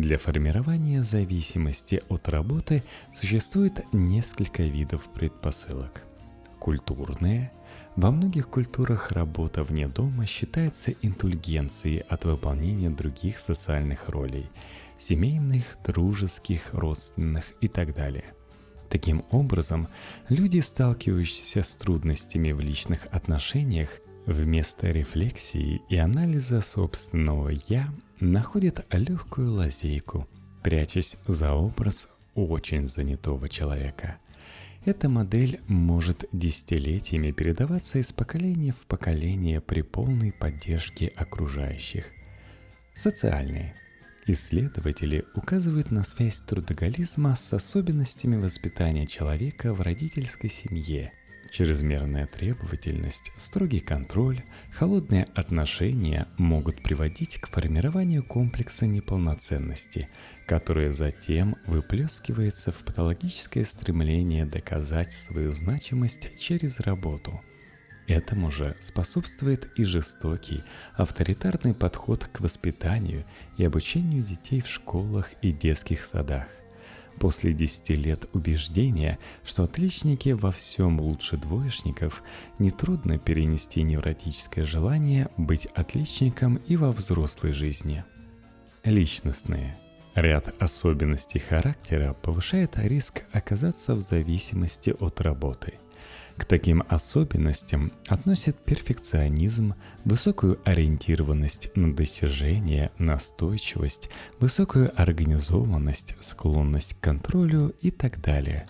Для 0.00 0.16
формирования 0.16 1.02
зависимости 1.02 2.00
от 2.08 2.30
работы 2.30 2.82
существует 3.12 3.84
несколько 3.92 4.62
видов 4.62 5.04
предпосылок. 5.12 6.04
Культурные. 6.58 7.52
Во 7.96 8.10
многих 8.10 8.48
культурах 8.48 9.12
работа 9.12 9.62
вне 9.62 9.88
дома 9.88 10.24
считается 10.24 10.92
интульгенцией 11.02 11.98
от 12.08 12.24
выполнения 12.24 12.88
других 12.88 13.40
социальных 13.40 14.08
ролей– 14.08 14.46
семейных, 14.98 15.76
дружеских, 15.84 16.72
родственных 16.72 17.44
и 17.60 17.68
так 17.68 17.94
далее. 17.94 18.32
Таким 18.88 19.22
образом, 19.30 19.86
люди, 20.30 20.60
сталкивающиеся 20.60 21.62
с 21.62 21.76
трудностями 21.76 22.52
в 22.52 22.60
личных 22.60 23.06
отношениях, 23.10 23.90
вместо 24.24 24.86
рефлексии 24.86 25.82
и 25.90 25.96
анализа 25.96 26.62
собственного 26.62 27.50
«я» 27.68 27.92
находит 28.20 28.86
легкую 28.90 29.52
лазейку, 29.52 30.28
прячась 30.62 31.16
за 31.26 31.52
образ 31.54 32.08
очень 32.34 32.86
занятого 32.86 33.48
человека. 33.48 34.18
Эта 34.84 35.08
модель 35.08 35.60
может 35.66 36.24
десятилетиями 36.32 37.32
передаваться 37.32 37.98
из 37.98 38.12
поколения 38.12 38.72
в 38.72 38.86
поколение 38.86 39.60
при 39.60 39.82
полной 39.82 40.32
поддержке 40.32 41.08
окружающих. 41.08 42.06
Социальные. 42.94 43.74
Исследователи 44.26 45.24
указывают 45.34 45.90
на 45.90 46.04
связь 46.04 46.40
трудоголизма 46.40 47.34
с 47.36 47.52
особенностями 47.52 48.36
воспитания 48.36 49.06
человека 49.06 49.74
в 49.74 49.80
родительской 49.80 50.50
семье– 50.50 51.12
Чрезмерная 51.50 52.28
требовательность, 52.28 53.32
строгий 53.36 53.80
контроль, 53.80 54.42
холодные 54.72 55.26
отношения 55.34 56.28
могут 56.38 56.80
приводить 56.80 57.38
к 57.38 57.48
формированию 57.48 58.22
комплекса 58.22 58.86
неполноценности, 58.86 60.08
которое 60.46 60.92
затем 60.92 61.56
выплескивается 61.66 62.70
в 62.70 62.78
патологическое 62.78 63.64
стремление 63.64 64.46
доказать 64.46 65.10
свою 65.10 65.50
значимость 65.50 66.38
через 66.38 66.78
работу. 66.78 67.40
Этому 68.06 68.52
же 68.52 68.76
способствует 68.80 69.70
и 69.76 69.82
жестокий, 69.82 70.62
авторитарный 70.94 71.74
подход 71.74 72.26
к 72.26 72.40
воспитанию 72.40 73.24
и 73.56 73.64
обучению 73.64 74.22
детей 74.22 74.60
в 74.60 74.68
школах 74.68 75.32
и 75.42 75.52
детских 75.52 76.04
садах. 76.04 76.46
После 77.20 77.52
10 77.52 77.90
лет 77.90 78.28
убеждения, 78.32 79.18
что 79.44 79.64
отличники 79.64 80.30
во 80.30 80.50
всем 80.50 80.98
лучше 81.00 81.36
двоечников, 81.36 82.22
нетрудно 82.58 83.18
перенести 83.18 83.82
невротическое 83.82 84.64
желание 84.64 85.28
быть 85.36 85.66
отличником 85.66 86.56
и 86.56 86.76
во 86.76 86.90
взрослой 86.90 87.52
жизни. 87.52 88.04
Личностные. 88.84 89.76
Ряд 90.14 90.54
особенностей 90.60 91.38
характера 91.38 92.14
повышает 92.14 92.78
риск 92.78 93.26
оказаться 93.32 93.94
в 93.94 94.00
зависимости 94.00 94.94
от 94.98 95.20
работы– 95.20 95.74
к 96.36 96.44
таким 96.44 96.82
особенностям 96.88 97.92
относят 98.06 98.56
перфекционизм, 98.64 99.74
высокую 100.04 100.58
ориентированность 100.64 101.70
на 101.76 101.94
достижение, 101.94 102.90
настойчивость, 102.98 104.10
высокую 104.38 104.90
организованность, 105.00 106.16
склонность 106.20 106.94
к 106.94 107.00
контролю 107.00 107.74
и 107.82 107.90
так 107.90 108.20
далее. 108.20 108.66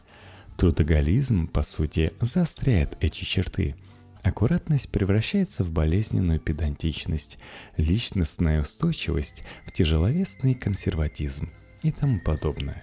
Трудоголизм, 0.56 1.46
по 1.46 1.62
сути, 1.62 2.12
заостряет 2.20 2.96
эти 3.00 3.24
черты. 3.24 3.76
Аккуратность 4.22 4.90
превращается 4.90 5.64
в 5.64 5.70
болезненную 5.70 6.40
педантичность, 6.40 7.38
личностная 7.76 8.60
устойчивость 8.60 9.44
в 9.64 9.72
тяжеловесный 9.72 10.54
консерватизм 10.54 11.50
и 11.82 11.90
тому 11.92 12.20
подобное. 12.20 12.82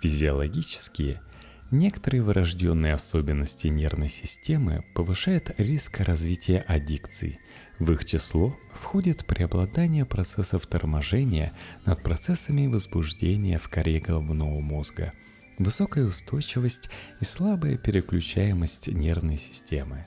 Физиологические– 0.00 1.20
Некоторые 1.70 2.22
врожденные 2.22 2.94
особенности 2.94 3.68
нервной 3.68 4.08
системы 4.08 4.84
повышают 4.92 5.52
риск 5.56 6.00
развития 6.00 6.64
аддикций. 6.66 7.38
В 7.78 7.92
их 7.92 8.04
число 8.04 8.58
входит 8.72 9.24
преобладание 9.24 10.04
процессов 10.04 10.66
торможения 10.66 11.52
над 11.86 12.02
процессами 12.02 12.66
возбуждения 12.66 13.58
в 13.58 13.68
коре 13.68 14.00
головного 14.00 14.58
мозга, 14.58 15.12
высокая 15.58 16.06
устойчивость 16.06 16.90
и 17.20 17.24
слабая 17.24 17.78
переключаемость 17.78 18.88
нервной 18.88 19.36
системы. 19.36 20.06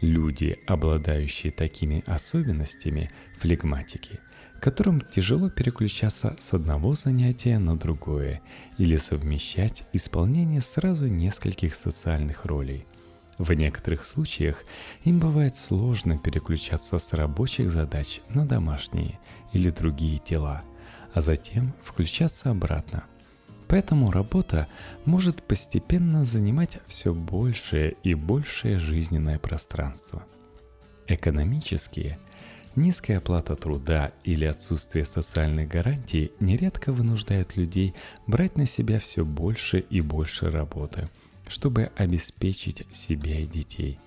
Люди, 0.00 0.56
обладающие 0.66 1.52
такими 1.52 2.02
особенностями, 2.06 3.10
флегматики– 3.38 4.20
которым 4.60 5.00
тяжело 5.00 5.50
переключаться 5.50 6.36
с 6.40 6.52
одного 6.54 6.94
занятия 6.94 7.58
на 7.58 7.78
другое 7.78 8.40
или 8.78 8.96
совмещать 8.96 9.84
исполнение 9.92 10.60
сразу 10.60 11.08
нескольких 11.08 11.74
социальных 11.74 12.44
ролей. 12.44 12.86
В 13.38 13.52
некоторых 13.52 14.04
случаях 14.04 14.64
им 15.04 15.18
бывает 15.18 15.56
сложно 15.56 16.18
переключаться 16.18 16.98
с 16.98 17.12
рабочих 17.12 17.70
задач 17.70 18.20
на 18.30 18.46
домашние 18.46 19.18
или 19.52 19.68
другие 19.68 20.20
дела, 20.26 20.62
а 21.12 21.20
затем 21.20 21.74
включаться 21.84 22.50
обратно. 22.50 23.04
Поэтому 23.68 24.12
работа 24.12 24.68
может 25.04 25.42
постепенно 25.42 26.24
занимать 26.24 26.78
все 26.86 27.12
большее 27.12 27.96
и 28.02 28.14
большее 28.14 28.78
жизненное 28.78 29.38
пространство. 29.38 30.24
Экономические– 31.08 32.18
Низкая 32.76 33.18
оплата 33.18 33.56
труда 33.56 34.12
или 34.22 34.44
отсутствие 34.44 35.06
социальных 35.06 35.66
гарантий 35.66 36.32
нередко 36.40 36.92
вынуждает 36.92 37.56
людей 37.56 37.94
брать 38.26 38.58
на 38.58 38.66
себя 38.66 39.00
все 39.00 39.24
больше 39.24 39.78
и 39.78 40.02
больше 40.02 40.50
работы, 40.50 41.08
чтобы 41.48 41.90
обеспечить 41.96 42.86
себя 42.94 43.40
и 43.40 43.46
детей. 43.46 43.98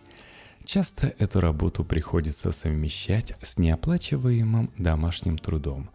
Часто 0.66 1.16
эту 1.18 1.40
работу 1.40 1.84
приходится 1.84 2.52
совмещать 2.52 3.34
с 3.42 3.58
неоплачиваемым 3.58 4.70
домашним 4.78 5.40
трудом, 5.40 5.90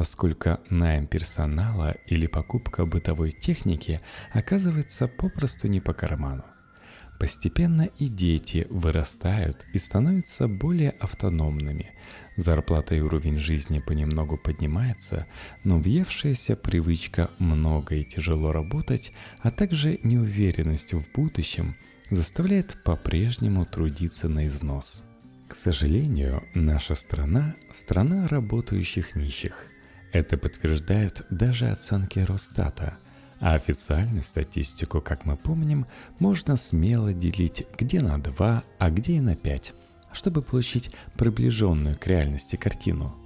поскольку 0.00 0.58
найм 0.70 1.06
персонала 1.06 1.94
или 2.06 2.26
покупка 2.26 2.86
бытовой 2.86 3.32
техники 3.32 4.00
оказывается 4.32 5.08
попросту 5.08 5.68
не 5.68 5.82
по 5.82 5.92
карману. 5.92 6.42
Постепенно 7.18 7.82
и 7.98 8.08
дети 8.08 8.66
вырастают 8.70 9.66
и 9.74 9.78
становятся 9.78 10.48
более 10.48 10.92
автономными. 10.92 11.92
Зарплата 12.36 12.94
и 12.94 13.02
уровень 13.02 13.36
жизни 13.36 13.78
понемногу 13.78 14.38
поднимается, 14.38 15.26
но 15.64 15.78
въевшаяся 15.78 16.56
привычка 16.56 17.30
много 17.38 17.96
и 17.96 18.04
тяжело 18.04 18.52
работать, 18.52 19.12
а 19.42 19.50
также 19.50 20.00
неуверенность 20.02 20.94
в 20.94 21.12
будущем 21.12 21.76
заставляет 22.08 22.82
по-прежнему 22.84 23.66
трудиться 23.66 24.28
на 24.30 24.46
износ. 24.46 25.04
К 25.46 25.54
сожалению, 25.54 26.42
наша 26.54 26.94
страна– 26.94 27.54
страна 27.70 28.28
работающих 28.28 29.14
нищих. 29.14 29.69
Это 30.12 30.36
подтверждают 30.36 31.26
даже 31.30 31.70
оценки 31.70 32.18
Росстата– 32.20 32.98
а 33.40 33.54
официальную 33.54 34.22
статистику, 34.22 35.00
как 35.00 35.24
мы 35.24 35.36
помним, 35.36 35.86
можно 36.18 36.56
смело 36.56 37.12
делить 37.12 37.66
где 37.78 38.02
на 38.02 38.18
2, 38.18 38.62
а 38.78 38.90
где 38.90 39.14
и 39.14 39.20
на 39.20 39.34
5, 39.34 39.72
чтобы 40.12 40.42
получить 40.42 40.90
приближенную 41.16 41.98
к 41.98 42.06
реальности 42.06 42.56
картину. 42.56 43.16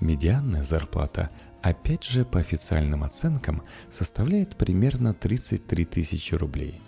Медианная 0.00 0.64
зарплата, 0.64 1.30
опять 1.60 2.02
же 2.04 2.24
по 2.24 2.40
официальным 2.40 3.04
оценкам, 3.04 3.62
составляет 3.90 4.56
примерно 4.56 5.12
33 5.12 5.84
тысячи 5.84 6.34
рублей. 6.34 6.80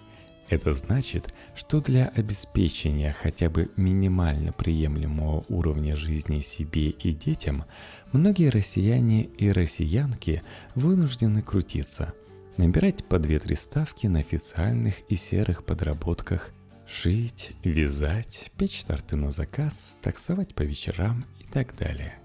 Это 0.48 0.74
значит, 0.74 1.32
что 1.54 1.80
для 1.80 2.08
обеспечения 2.08 3.14
хотя 3.18 3.48
бы 3.48 3.70
минимально 3.76 4.52
приемлемого 4.52 5.44
уровня 5.48 5.96
жизни 5.96 6.40
себе 6.40 6.90
и 6.90 7.12
детям 7.12 7.64
многие 8.12 8.50
россияне 8.50 9.24
и 9.24 9.50
россиянки 9.50 10.42
вынуждены 10.74 11.42
крутиться– 11.42 12.12
набирать 12.56 13.04
по 13.04 13.16
2-3 13.16 13.56
ставки 13.56 14.06
на 14.06 14.20
официальных 14.20 15.00
и 15.08 15.16
серых 15.16 15.64
подработках, 15.64 16.52
шить, 16.86 17.52
вязать, 17.64 18.50
печь 18.56 18.84
торты 18.84 19.16
на 19.16 19.30
заказ, 19.30 19.96
таксовать 20.02 20.54
по 20.54 20.62
вечерам 20.62 21.24
и 21.40 21.44
так 21.44 21.76
далее. 21.76 22.18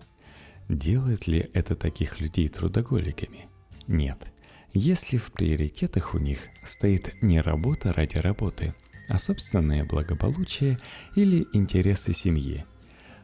Делает 0.68 1.28
ли 1.28 1.50
это 1.54 1.76
таких 1.76 2.20
людей 2.20 2.48
трудоголиками? 2.48 3.48
Нет. 3.88 4.20
Если 4.74 5.18
в 5.18 5.32
приоритетах 5.32 6.14
у 6.14 6.20
них 6.20 6.48
стоит 6.64 7.16
не 7.22 7.42
работа 7.42 7.92
ради 7.92 8.18
работы, 8.18 8.76
а 9.10 9.18
собственное 9.18 9.84
благополучие 9.84 10.78
или 11.16 11.48
интересы 11.54 12.14
семьи. 12.14 12.66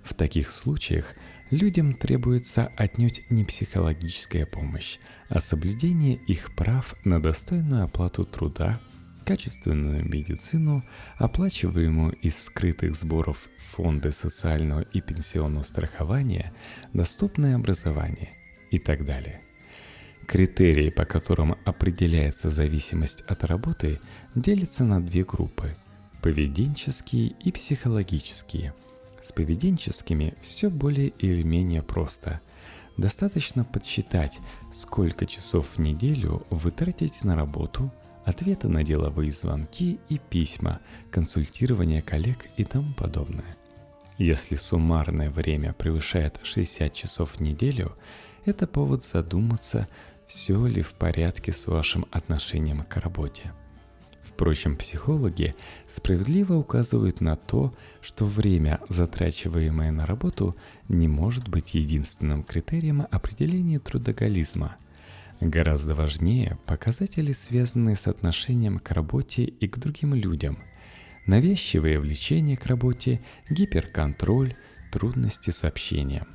В 0.03 0.15
таких 0.15 0.49
случаях 0.49 1.13
людям 1.51 1.93
требуется 1.93 2.71
отнюдь 2.75 3.23
не 3.29 3.43
психологическая 3.43 4.47
помощь, 4.47 4.97
а 5.29 5.39
соблюдение 5.39 6.15
их 6.15 6.55
прав 6.55 6.95
на 7.03 7.21
достойную 7.21 7.83
оплату 7.83 8.25
труда, 8.25 8.79
качественную 9.25 10.03
медицину, 10.03 10.83
оплачиваемую 11.17 12.13
из 12.13 12.37
скрытых 12.37 12.95
сборов 12.95 13.49
фонды 13.57 14.11
социального 14.11 14.81
и 14.81 15.01
пенсионного 15.01 15.63
страхования, 15.63 16.53
доступное 16.93 17.55
образование 17.55 18.29
и 18.71 18.79
так 18.79 19.05
далее. 19.05 19.44
Критерии, 20.25 20.89
по 20.89 21.05
которым 21.05 21.55
определяется 21.65 22.49
зависимость 22.49 23.21
от 23.21 23.43
работы, 23.43 23.99
делятся 24.33 24.83
на 24.83 25.01
две 25.01 25.23
группы– 25.23 25.75
поведенческие 26.21 27.27
и 27.27 27.51
психологические. 27.51 28.73
С 29.21 29.31
поведенческими 29.31 30.35
все 30.41 30.69
более 30.69 31.09
или 31.09 31.43
менее 31.43 31.81
просто. 31.81 32.41
Достаточно 32.97 33.63
подсчитать, 33.63 34.39
сколько 34.73 35.25
часов 35.25 35.69
в 35.75 35.79
неделю 35.79 36.45
вы 36.49 36.71
тратите 36.71 37.19
на 37.23 37.35
работу, 37.35 37.91
ответы 38.23 38.67
на 38.67 38.83
деловые 38.83 39.31
звонки 39.31 39.99
и 40.09 40.17
письма, 40.17 40.79
консультирование 41.11 42.01
коллег 42.01 42.47
и 42.57 42.63
тому 42.63 42.93
подобное. 42.93 43.55
Если 44.17 44.55
суммарное 44.55 45.29
время 45.29 45.73
превышает 45.73 46.39
60 46.43 46.93
часов 46.93 47.33
в 47.33 47.39
неделю, 47.41 47.95
это 48.45 48.65
повод 48.65 49.03
задуматься, 49.03 49.87
все 50.27 50.65
ли 50.65 50.81
в 50.81 50.93
порядке 50.93 51.51
с 51.51 51.67
вашим 51.67 52.05
отношением 52.11 52.83
к 52.83 52.97
работе. 52.97 53.53
Впрочем, 54.35 54.75
психологи 54.75 55.55
справедливо 55.87 56.55
указывают 56.55 57.21
на 57.21 57.37
то, 57.37 57.73
что 58.01 58.25
время, 58.25 58.81
затрачиваемое 58.89 59.91
на 59.91 60.05
работу, 60.05 60.57
не 60.89 61.07
может 61.07 61.47
быть 61.47 61.73
единственным 61.73 62.43
критерием 62.43 63.07
определения 63.11 63.79
трудоголизма. 63.79 64.75
Гораздо 65.39 65.95
важнее 65.95 66.57
показатели, 66.65 67.31
связанные 67.31 67.95
с 67.95 68.07
отношением 68.07 68.79
к 68.79 68.91
работе 68.91 69.43
и 69.43 69.67
к 69.67 69.77
другим 69.77 70.13
людям. 70.13 70.59
Навязчивое 71.27 71.99
влечение 71.99 72.57
к 72.57 72.65
работе, 72.65 73.21
гиперконтроль, 73.49 74.55
трудности 74.91 75.51
с 75.51 75.63
общением. 75.63 76.27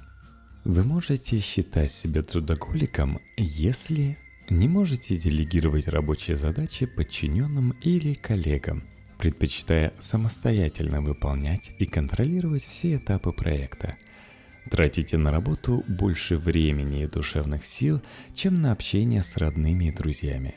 Вы 0.65 0.85
можете 0.85 1.39
считать 1.39 1.91
себя 1.91 2.21
трудоголиком, 2.21 3.21
если 3.39 4.19
не 4.51 4.69
можете 4.69 5.17
делегировать 5.17 5.89
рабочие 5.89 6.37
задачи 6.37 6.85
подчиненным 6.85 7.71
или 7.81 8.13
коллегам, 8.13 8.83
предпочитая 9.17 9.95
самостоятельно 10.01 11.01
выполнять 11.01 11.73
и 11.79 11.87
контролировать 11.87 12.63
все 12.63 12.97
этапы 12.97 13.33
проекта. 13.33 13.97
Тратите 14.71 15.17
на 15.17 15.31
работу 15.31 15.83
больше 15.89 16.37
времени 16.37 17.05
и 17.05 17.07
душевных 17.07 17.65
сил, 17.65 18.03
чем 18.35 18.61
на 18.61 18.73
общение 18.73 19.23
с 19.23 19.39
родными 19.39 19.87
и 19.87 19.93
друзьями. 19.93 20.55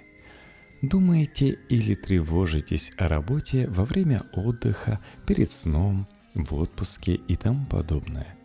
Думаете 0.81 1.57
или 1.69 1.95
тревожитесь 1.95 2.91
о 2.97 3.07
работе 3.07 3.69
во 3.69 3.85
время 3.85 4.23
отдыха, 4.33 4.99
перед 5.25 5.49
сном, 5.49 6.09
в 6.35 6.55
отпуске 6.55 7.13
и 7.13 7.37
тому 7.37 7.65
подобное– 7.67 8.35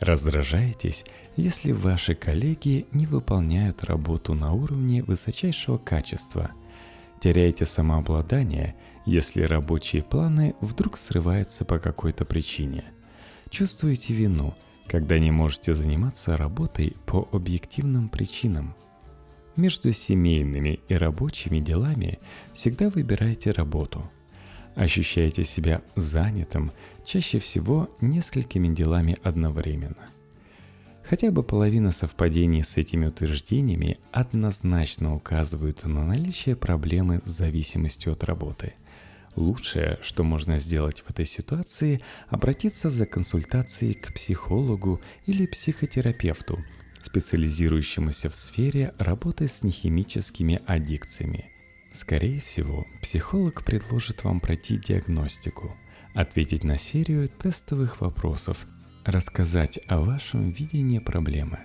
Раздражаетесь, 0.00 1.04
если 1.36 1.72
ваши 1.72 2.14
коллеги 2.14 2.86
не 2.92 3.06
выполняют 3.06 3.84
работу 3.84 4.34
на 4.34 4.52
уровне 4.52 5.02
высочайшего 5.02 5.78
качества. 5.78 6.50
Теряете 7.20 7.64
самообладание, 7.64 8.74
если 9.06 9.42
рабочие 9.42 10.02
планы 10.02 10.54
вдруг 10.60 10.98
срываются 10.98 11.64
по 11.64 11.78
какой-то 11.78 12.24
причине. 12.24 12.84
Чувствуете 13.50 14.12
вину, 14.12 14.54
когда 14.88 15.18
не 15.18 15.30
можете 15.30 15.74
заниматься 15.74 16.36
работой 16.36 16.96
по 17.06 17.28
объективным 17.32 18.08
причинам. 18.08 18.74
Между 19.56 19.92
семейными 19.92 20.80
и 20.88 20.94
рабочими 20.94 21.60
делами 21.60 22.18
всегда 22.52 22.90
выбирайте 22.90 23.52
работу– 23.52 24.10
ощущаете 24.74 25.44
себя 25.44 25.82
занятым 25.96 26.72
чаще 27.04 27.38
всего 27.38 27.88
несколькими 28.00 28.68
делами 28.74 29.16
одновременно. 29.22 30.08
Хотя 31.02 31.30
бы 31.30 31.42
половина 31.42 31.92
совпадений 31.92 32.62
с 32.62 32.76
этими 32.76 33.06
утверждениями 33.06 33.98
однозначно 34.10 35.14
указывают 35.14 35.84
на 35.84 36.04
наличие 36.04 36.56
проблемы 36.56 37.20
с 37.24 37.30
зависимостью 37.30 38.12
от 38.12 38.24
работы. 38.24 38.72
Лучшее, 39.36 39.98
что 40.00 40.24
можно 40.24 40.58
сделать 40.58 41.00
в 41.00 41.10
этой 41.10 41.26
ситуации, 41.26 42.00
обратиться 42.28 42.88
за 42.88 43.04
консультацией 43.04 43.94
к 43.94 44.14
психологу 44.14 45.00
или 45.26 45.46
психотерапевту, 45.46 46.64
специализирующемуся 47.02 48.30
в 48.30 48.36
сфере 48.36 48.94
работы 48.98 49.46
с 49.46 49.62
нехимическими 49.62 50.62
аддикциями– 50.66 51.50
Скорее 51.94 52.40
всего, 52.40 52.88
психолог 53.00 53.64
предложит 53.64 54.24
вам 54.24 54.40
пройти 54.40 54.78
диагностику, 54.78 55.76
ответить 56.14 56.64
на 56.64 56.78
серию 56.78 57.28
тестовых 57.28 58.00
вопросов, 58.00 58.66
рассказать 59.04 59.78
о 59.88 60.00
вашем 60.00 60.50
видении 60.50 61.00
проблемы, 61.00 61.58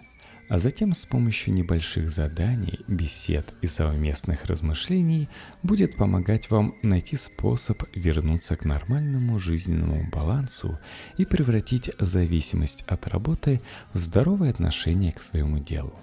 а 0.50 0.58
затем 0.58 0.94
с 0.94 1.06
помощью 1.06 1.54
небольших 1.54 2.10
заданий, 2.10 2.80
бесед 2.88 3.54
и 3.62 3.68
совместных 3.68 4.46
размышлений 4.46 5.30
будет 5.62 5.96
помогать 5.96 6.50
вам 6.50 6.76
найти 6.82 7.16
способ 7.16 7.84
вернуться 7.96 8.56
к 8.56 8.66
нормальному 8.66 9.38
жизненному 9.38 10.10
балансу 10.10 10.80
и 11.18 11.26
превратить 11.26 11.92
зависимость 12.00 12.84
от 12.88 13.08
работы 13.08 13.62
в 13.94 13.98
здоровое 13.98 14.50
отношение 14.50 15.14
к 15.14 15.22
своему 15.22 15.60
делу. 15.60 15.94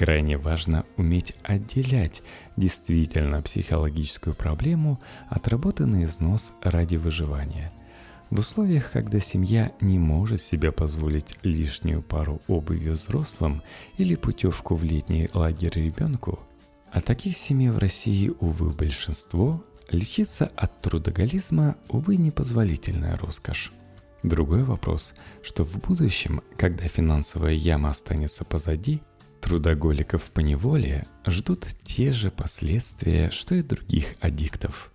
Крайне 0.00 0.38
важно 0.38 0.86
уметь 0.96 1.34
отделять 1.42 2.22
действительно 2.56 3.42
психологическую 3.42 4.34
проблему 4.34 4.98
от 5.28 5.46
работы 5.46 5.84
на 5.84 6.04
износ 6.04 6.52
ради 6.62 6.96
выживания. 6.96 7.70
В 8.30 8.38
условиях, 8.38 8.92
когда 8.92 9.20
семья 9.20 9.72
не 9.82 9.98
может 9.98 10.40
себе 10.40 10.72
позволить 10.72 11.36
лишнюю 11.42 12.00
пару 12.00 12.40
обуви 12.48 12.88
взрослым 12.88 13.62
или 13.98 14.14
путевку 14.14 14.74
в 14.74 14.82
летний 14.84 15.28
лагерь 15.34 15.74
ребенку, 15.74 16.40
а 16.90 17.02
таких 17.02 17.36
семей 17.36 17.68
в 17.68 17.76
России, 17.76 18.32
увы, 18.40 18.70
большинство, 18.70 19.62
лечиться 19.90 20.50
от 20.56 20.80
трудоголизма, 20.80 21.76
увы, 21.90 22.16
непозволительная 22.16 23.18
роскошь. 23.18 23.70
Другой 24.22 24.64
вопрос, 24.64 25.12
что 25.42 25.62
в 25.62 25.78
будущем, 25.78 26.40
когда 26.56 26.88
финансовая 26.88 27.52
яма 27.52 27.90
останется 27.90 28.44
позади, 28.46 29.02
Трудоголиков 29.40 30.30
по 30.30 30.40
неволе 30.40 31.06
ждут 31.26 31.66
те 31.84 32.12
же 32.12 32.30
последствия, 32.30 33.30
что 33.30 33.54
и 33.54 33.62
других 33.62 34.14
аддиктов. 34.20 34.92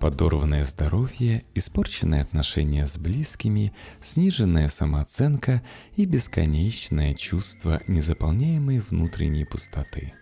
Подорванное 0.00 0.64
здоровье, 0.64 1.44
испорченные 1.54 2.20
отношения 2.20 2.86
с 2.86 2.96
близкими, 2.96 3.72
сниженная 4.00 4.68
самооценка 4.68 5.62
и 5.96 6.04
бесконечное 6.04 7.14
чувство 7.14 7.82
незаполняемой 7.88 8.78
внутренней 8.78 9.44
пустоты. 9.44 10.12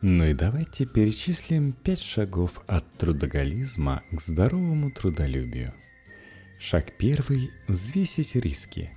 Ну 0.00 0.26
и 0.26 0.34
давайте 0.34 0.86
перечислим 0.86 1.72
пять 1.72 2.00
шагов 2.00 2.60
от 2.68 2.84
трудоголизма 2.98 4.02
к 4.12 4.20
здоровому 4.20 4.92
трудолюбию. 4.92 5.74
Шаг 6.60 6.92
первый– 6.98 7.50
взвесить 7.68 8.36
риски. 8.36 8.90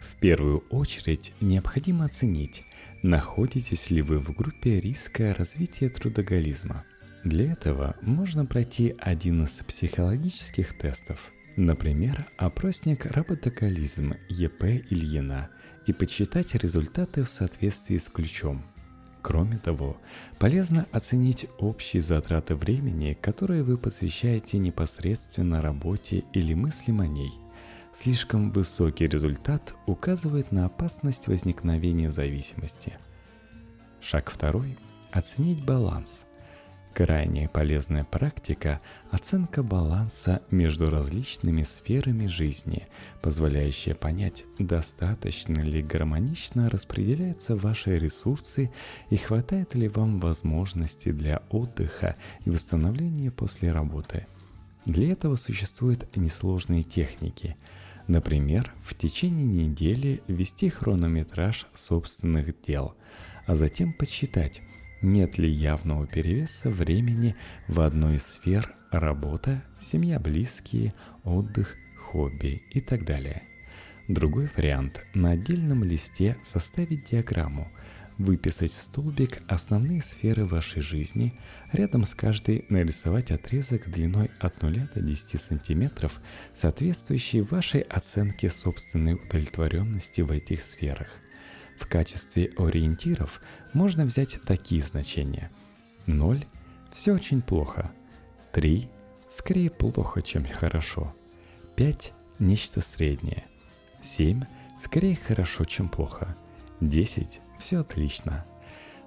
В 0.00 0.16
первую 0.20 0.60
очередь 0.70 1.32
необходимо 1.40 2.04
оценить, 2.04 2.64
Находитесь 3.06 3.92
ли 3.92 4.02
вы 4.02 4.18
в 4.18 4.34
группе 4.34 4.80
риска 4.80 5.32
развития 5.32 5.88
трудоголизма? 5.88 6.84
Для 7.22 7.52
этого 7.52 7.94
можно 8.02 8.44
пройти 8.44 8.96
один 8.98 9.44
из 9.44 9.50
психологических 9.50 10.76
тестов, 10.76 11.30
например, 11.54 12.26
опросник 12.36 13.06
«Работоголизм» 13.06 14.14
ЕП 14.28 14.64
Ильина 14.90 15.50
и 15.86 15.92
подсчитать 15.92 16.56
результаты 16.56 17.22
в 17.22 17.28
соответствии 17.28 17.96
с 17.96 18.08
ключом. 18.08 18.64
Кроме 19.22 19.58
того, 19.58 19.98
полезно 20.40 20.88
оценить 20.90 21.46
общие 21.58 22.02
затраты 22.02 22.56
времени, 22.56 23.16
которые 23.20 23.62
вы 23.62 23.78
посвящаете 23.78 24.58
непосредственно 24.58 25.62
работе 25.62 26.24
или 26.32 26.54
мыслям 26.54 27.02
о 27.02 27.06
ней– 27.06 27.30
Слишком 27.98 28.52
высокий 28.52 29.08
результат 29.08 29.74
указывает 29.86 30.52
на 30.52 30.66
опасность 30.66 31.28
возникновения 31.28 32.10
зависимости. 32.10 32.98
Шаг 34.02 34.30
второй– 34.30 34.76
оценить 35.12 35.64
баланс. 35.64 36.26
Крайне 36.92 37.48
полезная 37.48 38.04
практика– 38.04 38.82
оценка 39.10 39.62
баланса 39.62 40.42
между 40.50 40.90
различными 40.90 41.62
сферами 41.62 42.26
жизни, 42.26 42.86
позволяющая 43.22 43.94
понять, 43.94 44.44
достаточно 44.58 45.60
ли 45.60 45.82
гармонично 45.82 46.68
распределяются 46.68 47.56
ваши 47.56 47.98
ресурсы 47.98 48.70
и 49.08 49.16
хватает 49.16 49.74
ли 49.74 49.88
вам 49.88 50.20
возможности 50.20 51.12
для 51.12 51.42
отдыха 51.48 52.16
и 52.44 52.50
восстановления 52.50 53.30
после 53.30 53.72
работы. 53.72 54.26
Для 54.84 55.10
этого 55.10 55.36
существуют 55.36 56.14
несложные 56.14 56.82
техники– 56.82 57.56
Например, 58.06 58.72
в 58.82 58.94
течение 58.94 59.66
недели 59.66 60.22
вести 60.28 60.68
хронометраж 60.68 61.66
собственных 61.74 62.60
дел, 62.62 62.94
а 63.46 63.56
затем 63.56 63.92
подсчитать, 63.92 64.62
нет 65.02 65.38
ли 65.38 65.50
явного 65.50 66.06
перевеса 66.06 66.70
времени 66.70 67.34
в 67.66 67.80
одной 67.80 68.16
из 68.16 68.22
сфер 68.22 68.72
работа, 68.92 69.62
семья, 69.78 70.20
близкие, 70.20 70.94
отдых, 71.24 71.76
хобби 71.98 72.62
и 72.70 72.80
так 72.80 73.04
далее. 73.04 73.42
Другой 74.08 74.48
вариант– 74.56 75.04
на 75.14 75.32
отдельном 75.32 75.82
листе 75.82 76.36
составить 76.44 77.10
диаграмму, 77.10 77.68
выписать 78.18 78.72
в 78.72 78.80
столбик 78.80 79.42
основные 79.46 80.02
сферы 80.02 80.46
вашей 80.46 80.80
жизни, 80.80 81.38
рядом 81.72 82.04
с 82.04 82.14
каждой 82.14 82.64
нарисовать 82.68 83.30
отрезок 83.30 83.90
длиной 83.90 84.30
от 84.38 84.62
0 84.62 84.88
до 84.94 85.00
10 85.00 85.40
сантиметров, 85.40 86.20
соответствующий 86.54 87.40
вашей 87.40 87.82
оценке 87.82 88.50
собственной 88.50 89.14
удовлетворенности 89.14 90.22
в 90.22 90.30
этих 90.30 90.62
сферах. 90.62 91.08
В 91.78 91.86
качестве 91.86 92.52
ориентиров 92.56 93.42
можно 93.74 94.04
взять 94.04 94.40
такие 94.42 94.82
значения. 94.82 95.50
0– 96.06 96.44
все 96.92 97.12
очень 97.12 97.42
плохо. 97.42 97.92
3– 98.52 98.88
скорее 99.30 99.70
плохо, 99.70 100.22
чем 100.22 100.46
хорошо. 100.46 101.14
5– 101.76 102.12
нечто 102.38 102.80
среднее. 102.80 103.44
7– 104.02 104.44
скорее 104.82 105.16
хорошо, 105.16 105.64
чем 105.64 105.90
плохо. 105.90 106.34
10– 106.80 107.40
все 107.58 107.80
отлично. 107.80 108.44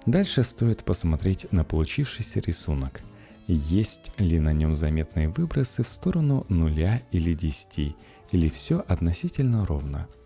Дальше 0.06 0.42
стоит 0.42 0.84
посмотреть 0.84 1.50
на 1.52 1.64
получившийся 1.64 2.40
рисунок. 2.40 3.02
Есть 3.46 4.12
ли 4.18 4.38
на 4.38 4.52
нем 4.52 4.74
заметные 4.74 5.28
выбросы 5.28 5.82
в 5.82 5.88
сторону 5.88 6.46
нуля 6.48 7.02
или 7.10 7.34
10, 7.34 7.96
или 8.32 8.48
все 8.48 8.84
относительно 8.86 9.66
ровно– 9.66 10.08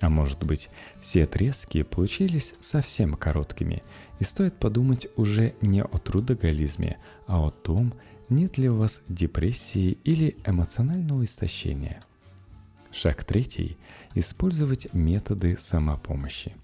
а 0.00 0.10
может 0.10 0.44
быть, 0.44 0.68
все 1.00 1.24
отрезки 1.24 1.82
получились 1.82 2.54
совсем 2.60 3.14
короткими, 3.14 3.82
и 4.18 4.24
стоит 4.24 4.54
подумать 4.54 5.08
уже 5.16 5.54
не 5.60 5.82
о 5.82 5.98
трудоголизме, 5.98 6.98
а 7.26 7.46
о 7.46 7.50
том, 7.50 7.94
нет 8.28 8.58
ли 8.58 8.68
у 8.68 8.76
вас 8.76 9.00
депрессии 9.08 9.98
или 10.04 10.36
эмоционального 10.44 11.24
истощения. 11.24 12.02
Шаг 12.92 13.24
третий– 13.24 13.78
использовать 14.14 14.92
методы 14.92 15.56
самопомощи. 15.60 16.54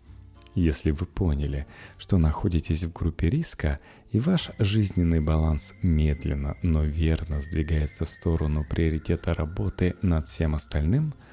Если 0.55 0.91
вы 0.91 1.07
поняли, 1.07 1.67
что 1.99 2.19
находитесь 2.19 2.85
в 2.85 2.93
группе 2.93 3.31
риска 3.31 3.81
и 4.11 4.21
ваш 4.21 4.51
жизненный 4.59 5.21
баланс 5.21 5.75
медленно, 5.83 6.57
но 6.63 6.83
верно 6.83 7.41
сдвигается 7.41 8.05
в 8.05 8.11
сторону 8.13 8.65
приоритета 8.69 9.33
работы 9.35 9.95
над 10.03 10.29
всем 10.29 10.55
остальным– 10.55 11.15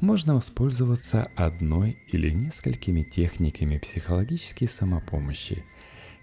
можно 0.00 0.34
воспользоваться 0.34 1.26
одной 1.34 1.98
или 2.08 2.30
несколькими 2.30 3.02
техниками 3.02 3.78
психологической 3.78 4.68
самопомощи. 4.68 5.64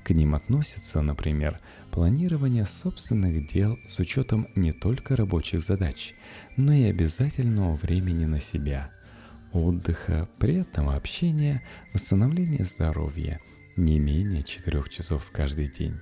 К 0.03 0.11
ним 0.11 0.35
относятся, 0.35 1.01
например, 1.01 1.59
планирование 1.91 2.65
собственных 2.65 3.51
дел 3.51 3.77
с 3.85 3.99
учетом 3.99 4.47
не 4.55 4.71
только 4.71 5.15
рабочих 5.15 5.61
задач, 5.61 6.13
но 6.57 6.73
и 6.73 6.83
обязательного 6.83 7.75
времени 7.75 8.25
на 8.25 8.39
себя, 8.39 8.91
отдыха, 9.53 10.27
приятного 10.39 10.95
общения, 10.95 11.63
восстановления 11.93 12.63
здоровья, 12.63 13.39
не 13.75 13.99
менее 13.99 14.43
4 14.43 14.83
часов 14.89 15.29
каждый 15.31 15.67
день. 15.67 15.99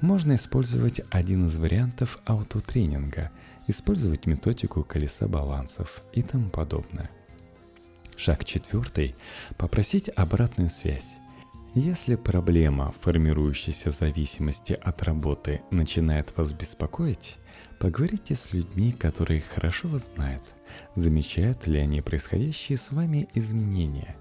Можно 0.00 0.34
использовать 0.34 1.00
один 1.10 1.46
из 1.46 1.56
вариантов 1.58 2.18
аутотренинга– 2.24 3.30
использовать 3.68 4.26
методику 4.26 4.82
колеса 4.82 5.28
балансов 5.28 6.02
и 6.12 6.22
тому 6.22 6.50
подобное. 6.50 7.08
Шаг 8.16 8.44
четвертый– 8.44 9.14
попросить 9.56 10.10
обратную 10.14 10.68
связь. 10.70 11.16
Если 11.74 12.16
проблема 12.16 12.92
формирующейся 13.00 13.90
зависимости 13.90 14.74
от 14.74 15.02
работы 15.02 15.62
начинает 15.70 16.36
вас 16.36 16.52
беспокоить, 16.52 17.38
поговорите 17.82 18.36
с 18.36 18.52
людьми, 18.52 18.92
которые 18.92 19.40
хорошо 19.40 19.88
вас 19.88 20.12
знают, 20.14 20.42
замечают 20.94 21.66
ли 21.66 21.80
они 21.80 22.00
происходящие 22.00 22.78
с 22.78 22.92
вами 22.92 23.28
изменения, 23.34 24.14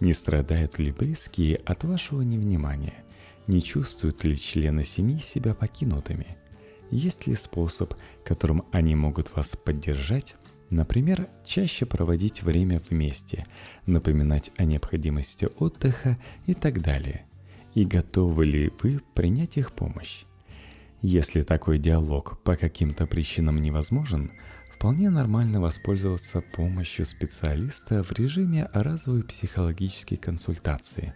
не 0.00 0.12
страдают 0.12 0.80
ли 0.80 0.90
близкие 0.90 1.58
от 1.64 1.84
вашего 1.84 2.22
невнимания, 2.22 3.04
не 3.46 3.62
чувствуют 3.62 4.24
ли 4.24 4.36
члены 4.36 4.84
семьи 4.84 5.20
себя 5.20 5.54
покинутыми– 5.54 6.26
есть 6.90 7.26
ли 7.26 7.34
способ, 7.34 7.94
которым 8.24 8.64
они 8.70 8.94
могут 8.94 9.34
вас 9.34 9.56
поддержать? 9.56 10.36
Например, 10.70 11.28
чаще 11.44 11.86
проводить 11.86 12.42
время 12.42 12.80
вместе, 12.90 13.44
напоминать 13.86 14.52
о 14.58 14.64
необходимости 14.64 15.48
отдыха 15.58 16.18
и 16.46 16.54
так 16.54 16.82
далее. 16.82 17.26
И 17.74 17.84
готовы 17.84 18.44
ли 18.44 18.72
вы 18.82 19.00
принять 19.14 19.56
их 19.56 19.72
помощь? 19.72 20.24
Если 21.06 21.42
такой 21.42 21.78
диалог 21.78 22.38
по 22.44 22.56
каким-то 22.56 23.06
причинам 23.06 23.60
невозможен, 23.60 24.32
вполне 24.70 25.10
нормально 25.10 25.60
воспользоваться 25.60 26.40
помощью 26.40 27.04
специалиста 27.04 28.02
в 28.02 28.10
режиме 28.12 28.70
разовой 28.72 29.22
психологической 29.22 30.16
консультации. 30.16 31.12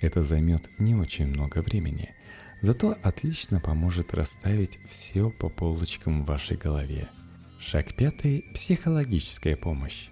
Это 0.00 0.22
займет 0.22 0.70
не 0.78 0.94
очень 0.94 1.26
много 1.26 1.60
времени– 1.60 2.14
зато 2.62 2.96
отлично 3.02 3.60
поможет 3.60 4.14
расставить 4.14 4.78
все 4.88 5.30
по 5.30 5.48
полочкам 5.48 6.22
в 6.22 6.26
вашей 6.26 6.56
голове. 6.56 7.08
Шаг 7.58 7.96
пятый– 7.96 8.44
психологическая 8.54 9.56
помощь. 9.56 10.08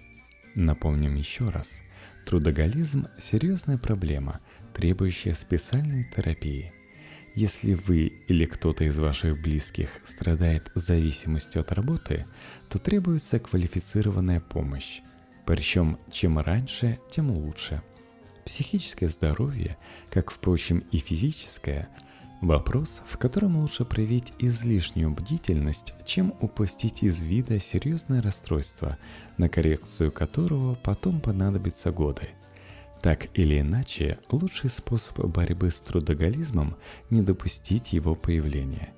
Напомним 0.55 1.15
еще 1.15 1.49
раз. 1.49 1.79
Трудоголизм– 2.25 3.07
серьезная 3.21 3.77
проблема, 3.77 4.41
требующая 4.73 5.33
специальной 5.33 6.03
терапии. 6.03 6.74
Если 7.35 7.73
вы 7.73 8.13
или 8.27 8.45
кто-то 8.45 8.85
из 8.85 8.97
ваших 8.97 9.41
близких 9.41 9.89
страдает 10.05 10.71
зависимостью 10.73 11.61
от 11.61 11.73
работы, 11.73 12.25
то 12.69 12.77
требуется 12.79 13.39
квалифицированная 13.39 14.39
помощь. 14.39 15.01
Причем 15.45 15.99
чем 16.09 16.39
раньше, 16.39 16.97
тем 17.11 17.31
лучше. 17.31 17.81
Психическое 18.45 19.09
здоровье, 19.09 19.77
как, 20.09 20.31
впрочем, 20.31 20.83
и 20.91 20.97
физическое, 20.97 21.89
Вопрос, 22.41 23.01
в 23.07 23.17
котором 23.17 23.57
лучше 23.57 23.85
проявить 23.85 24.33
излишнюю 24.39 25.09
бдительность, 25.09 25.93
чем 26.05 26.33
упустить 26.41 27.01
из 27.01 27.21
вида 27.21 27.59
серьезное 27.59 28.21
расстройство, 28.21 28.97
на 29.37 29.49
коррекцию 29.49 30.11
которого 30.11 30.75
потом 30.75 31.21
понадобятся 31.21 31.91
годы. 31.91 32.29
Так 33.05 33.27
или 33.35 33.59
иначе, 33.59 34.17
лучший 34.31 34.71
способ 34.71 35.19
борьбы 35.27 35.69
с 35.69 35.79
трудоголизмом– 35.79 36.75
не 37.11 37.21
допустить 37.21 37.93
его 37.93 38.15
появления. 38.15 38.89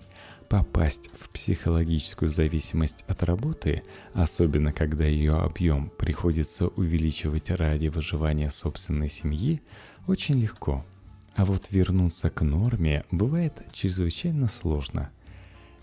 Попасть 0.48 1.10
в 1.20 1.28
психологическую 1.28 2.30
зависимость 2.30 3.04
от 3.10 3.24
работы, 3.24 3.84
особенно 4.14 4.72
когда 4.72 5.04
ее 5.04 5.34
объем 5.34 5.90
приходится 5.90 6.68
увеличивать 6.70 7.50
ради 7.50 7.88
выживания 7.88 8.50
собственной 8.50 9.10
семьи, 9.10 9.62
очень 10.08 10.40
легко– 10.40 10.86
а 11.36 11.44
вот 11.44 11.70
вернуться 11.72 12.30
к 12.30 12.44
норме 12.44 13.04
бывает 13.12 13.62
чрезвычайно 13.74 14.48
сложно. 14.48 15.10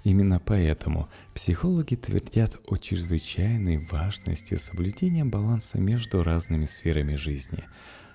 Именно 0.03 0.41
поэтому 0.41 1.11
психологи 1.35 1.95
твердят 1.95 2.57
о 2.69 2.79
чрезвычайной 2.79 3.87
важности 3.91 4.57
соблюдения 4.57 5.27
баланса 5.27 5.79
между 5.79 6.23
разными 6.23 6.65
сферами 6.65 7.17
жизни– 7.17 7.65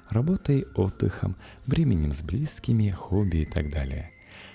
работой, 0.09 0.65
отдыхом, 0.75 1.35
временем 1.65 2.13
с 2.13 2.21
близкими, 2.21 2.89
хобби 2.89 3.37
и 3.37 3.45
так 3.45 3.69
далее. 3.69 4.11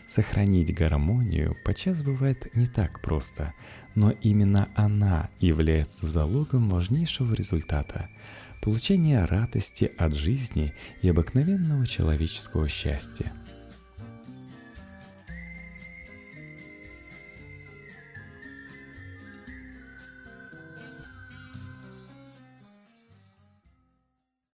Сохранить 0.08 0.74
гармонию 0.74 1.56
подчас 1.64 2.02
бывает 2.02 2.54
не 2.54 2.66
так 2.66 3.00
просто, 3.00 3.54
но 3.94 4.10
именно 4.10 4.68
она 4.74 5.30
является 5.40 6.06
залогом 6.06 6.68
важнейшего 6.68 7.34
результата– 7.34 8.08
получения 8.64 9.22
радости 9.26 9.92
от 9.98 10.14
жизни 10.14 10.72
и 11.02 11.08
обыкновенного 11.10 11.86
человеческого 11.86 12.66
счастья. 12.66 13.34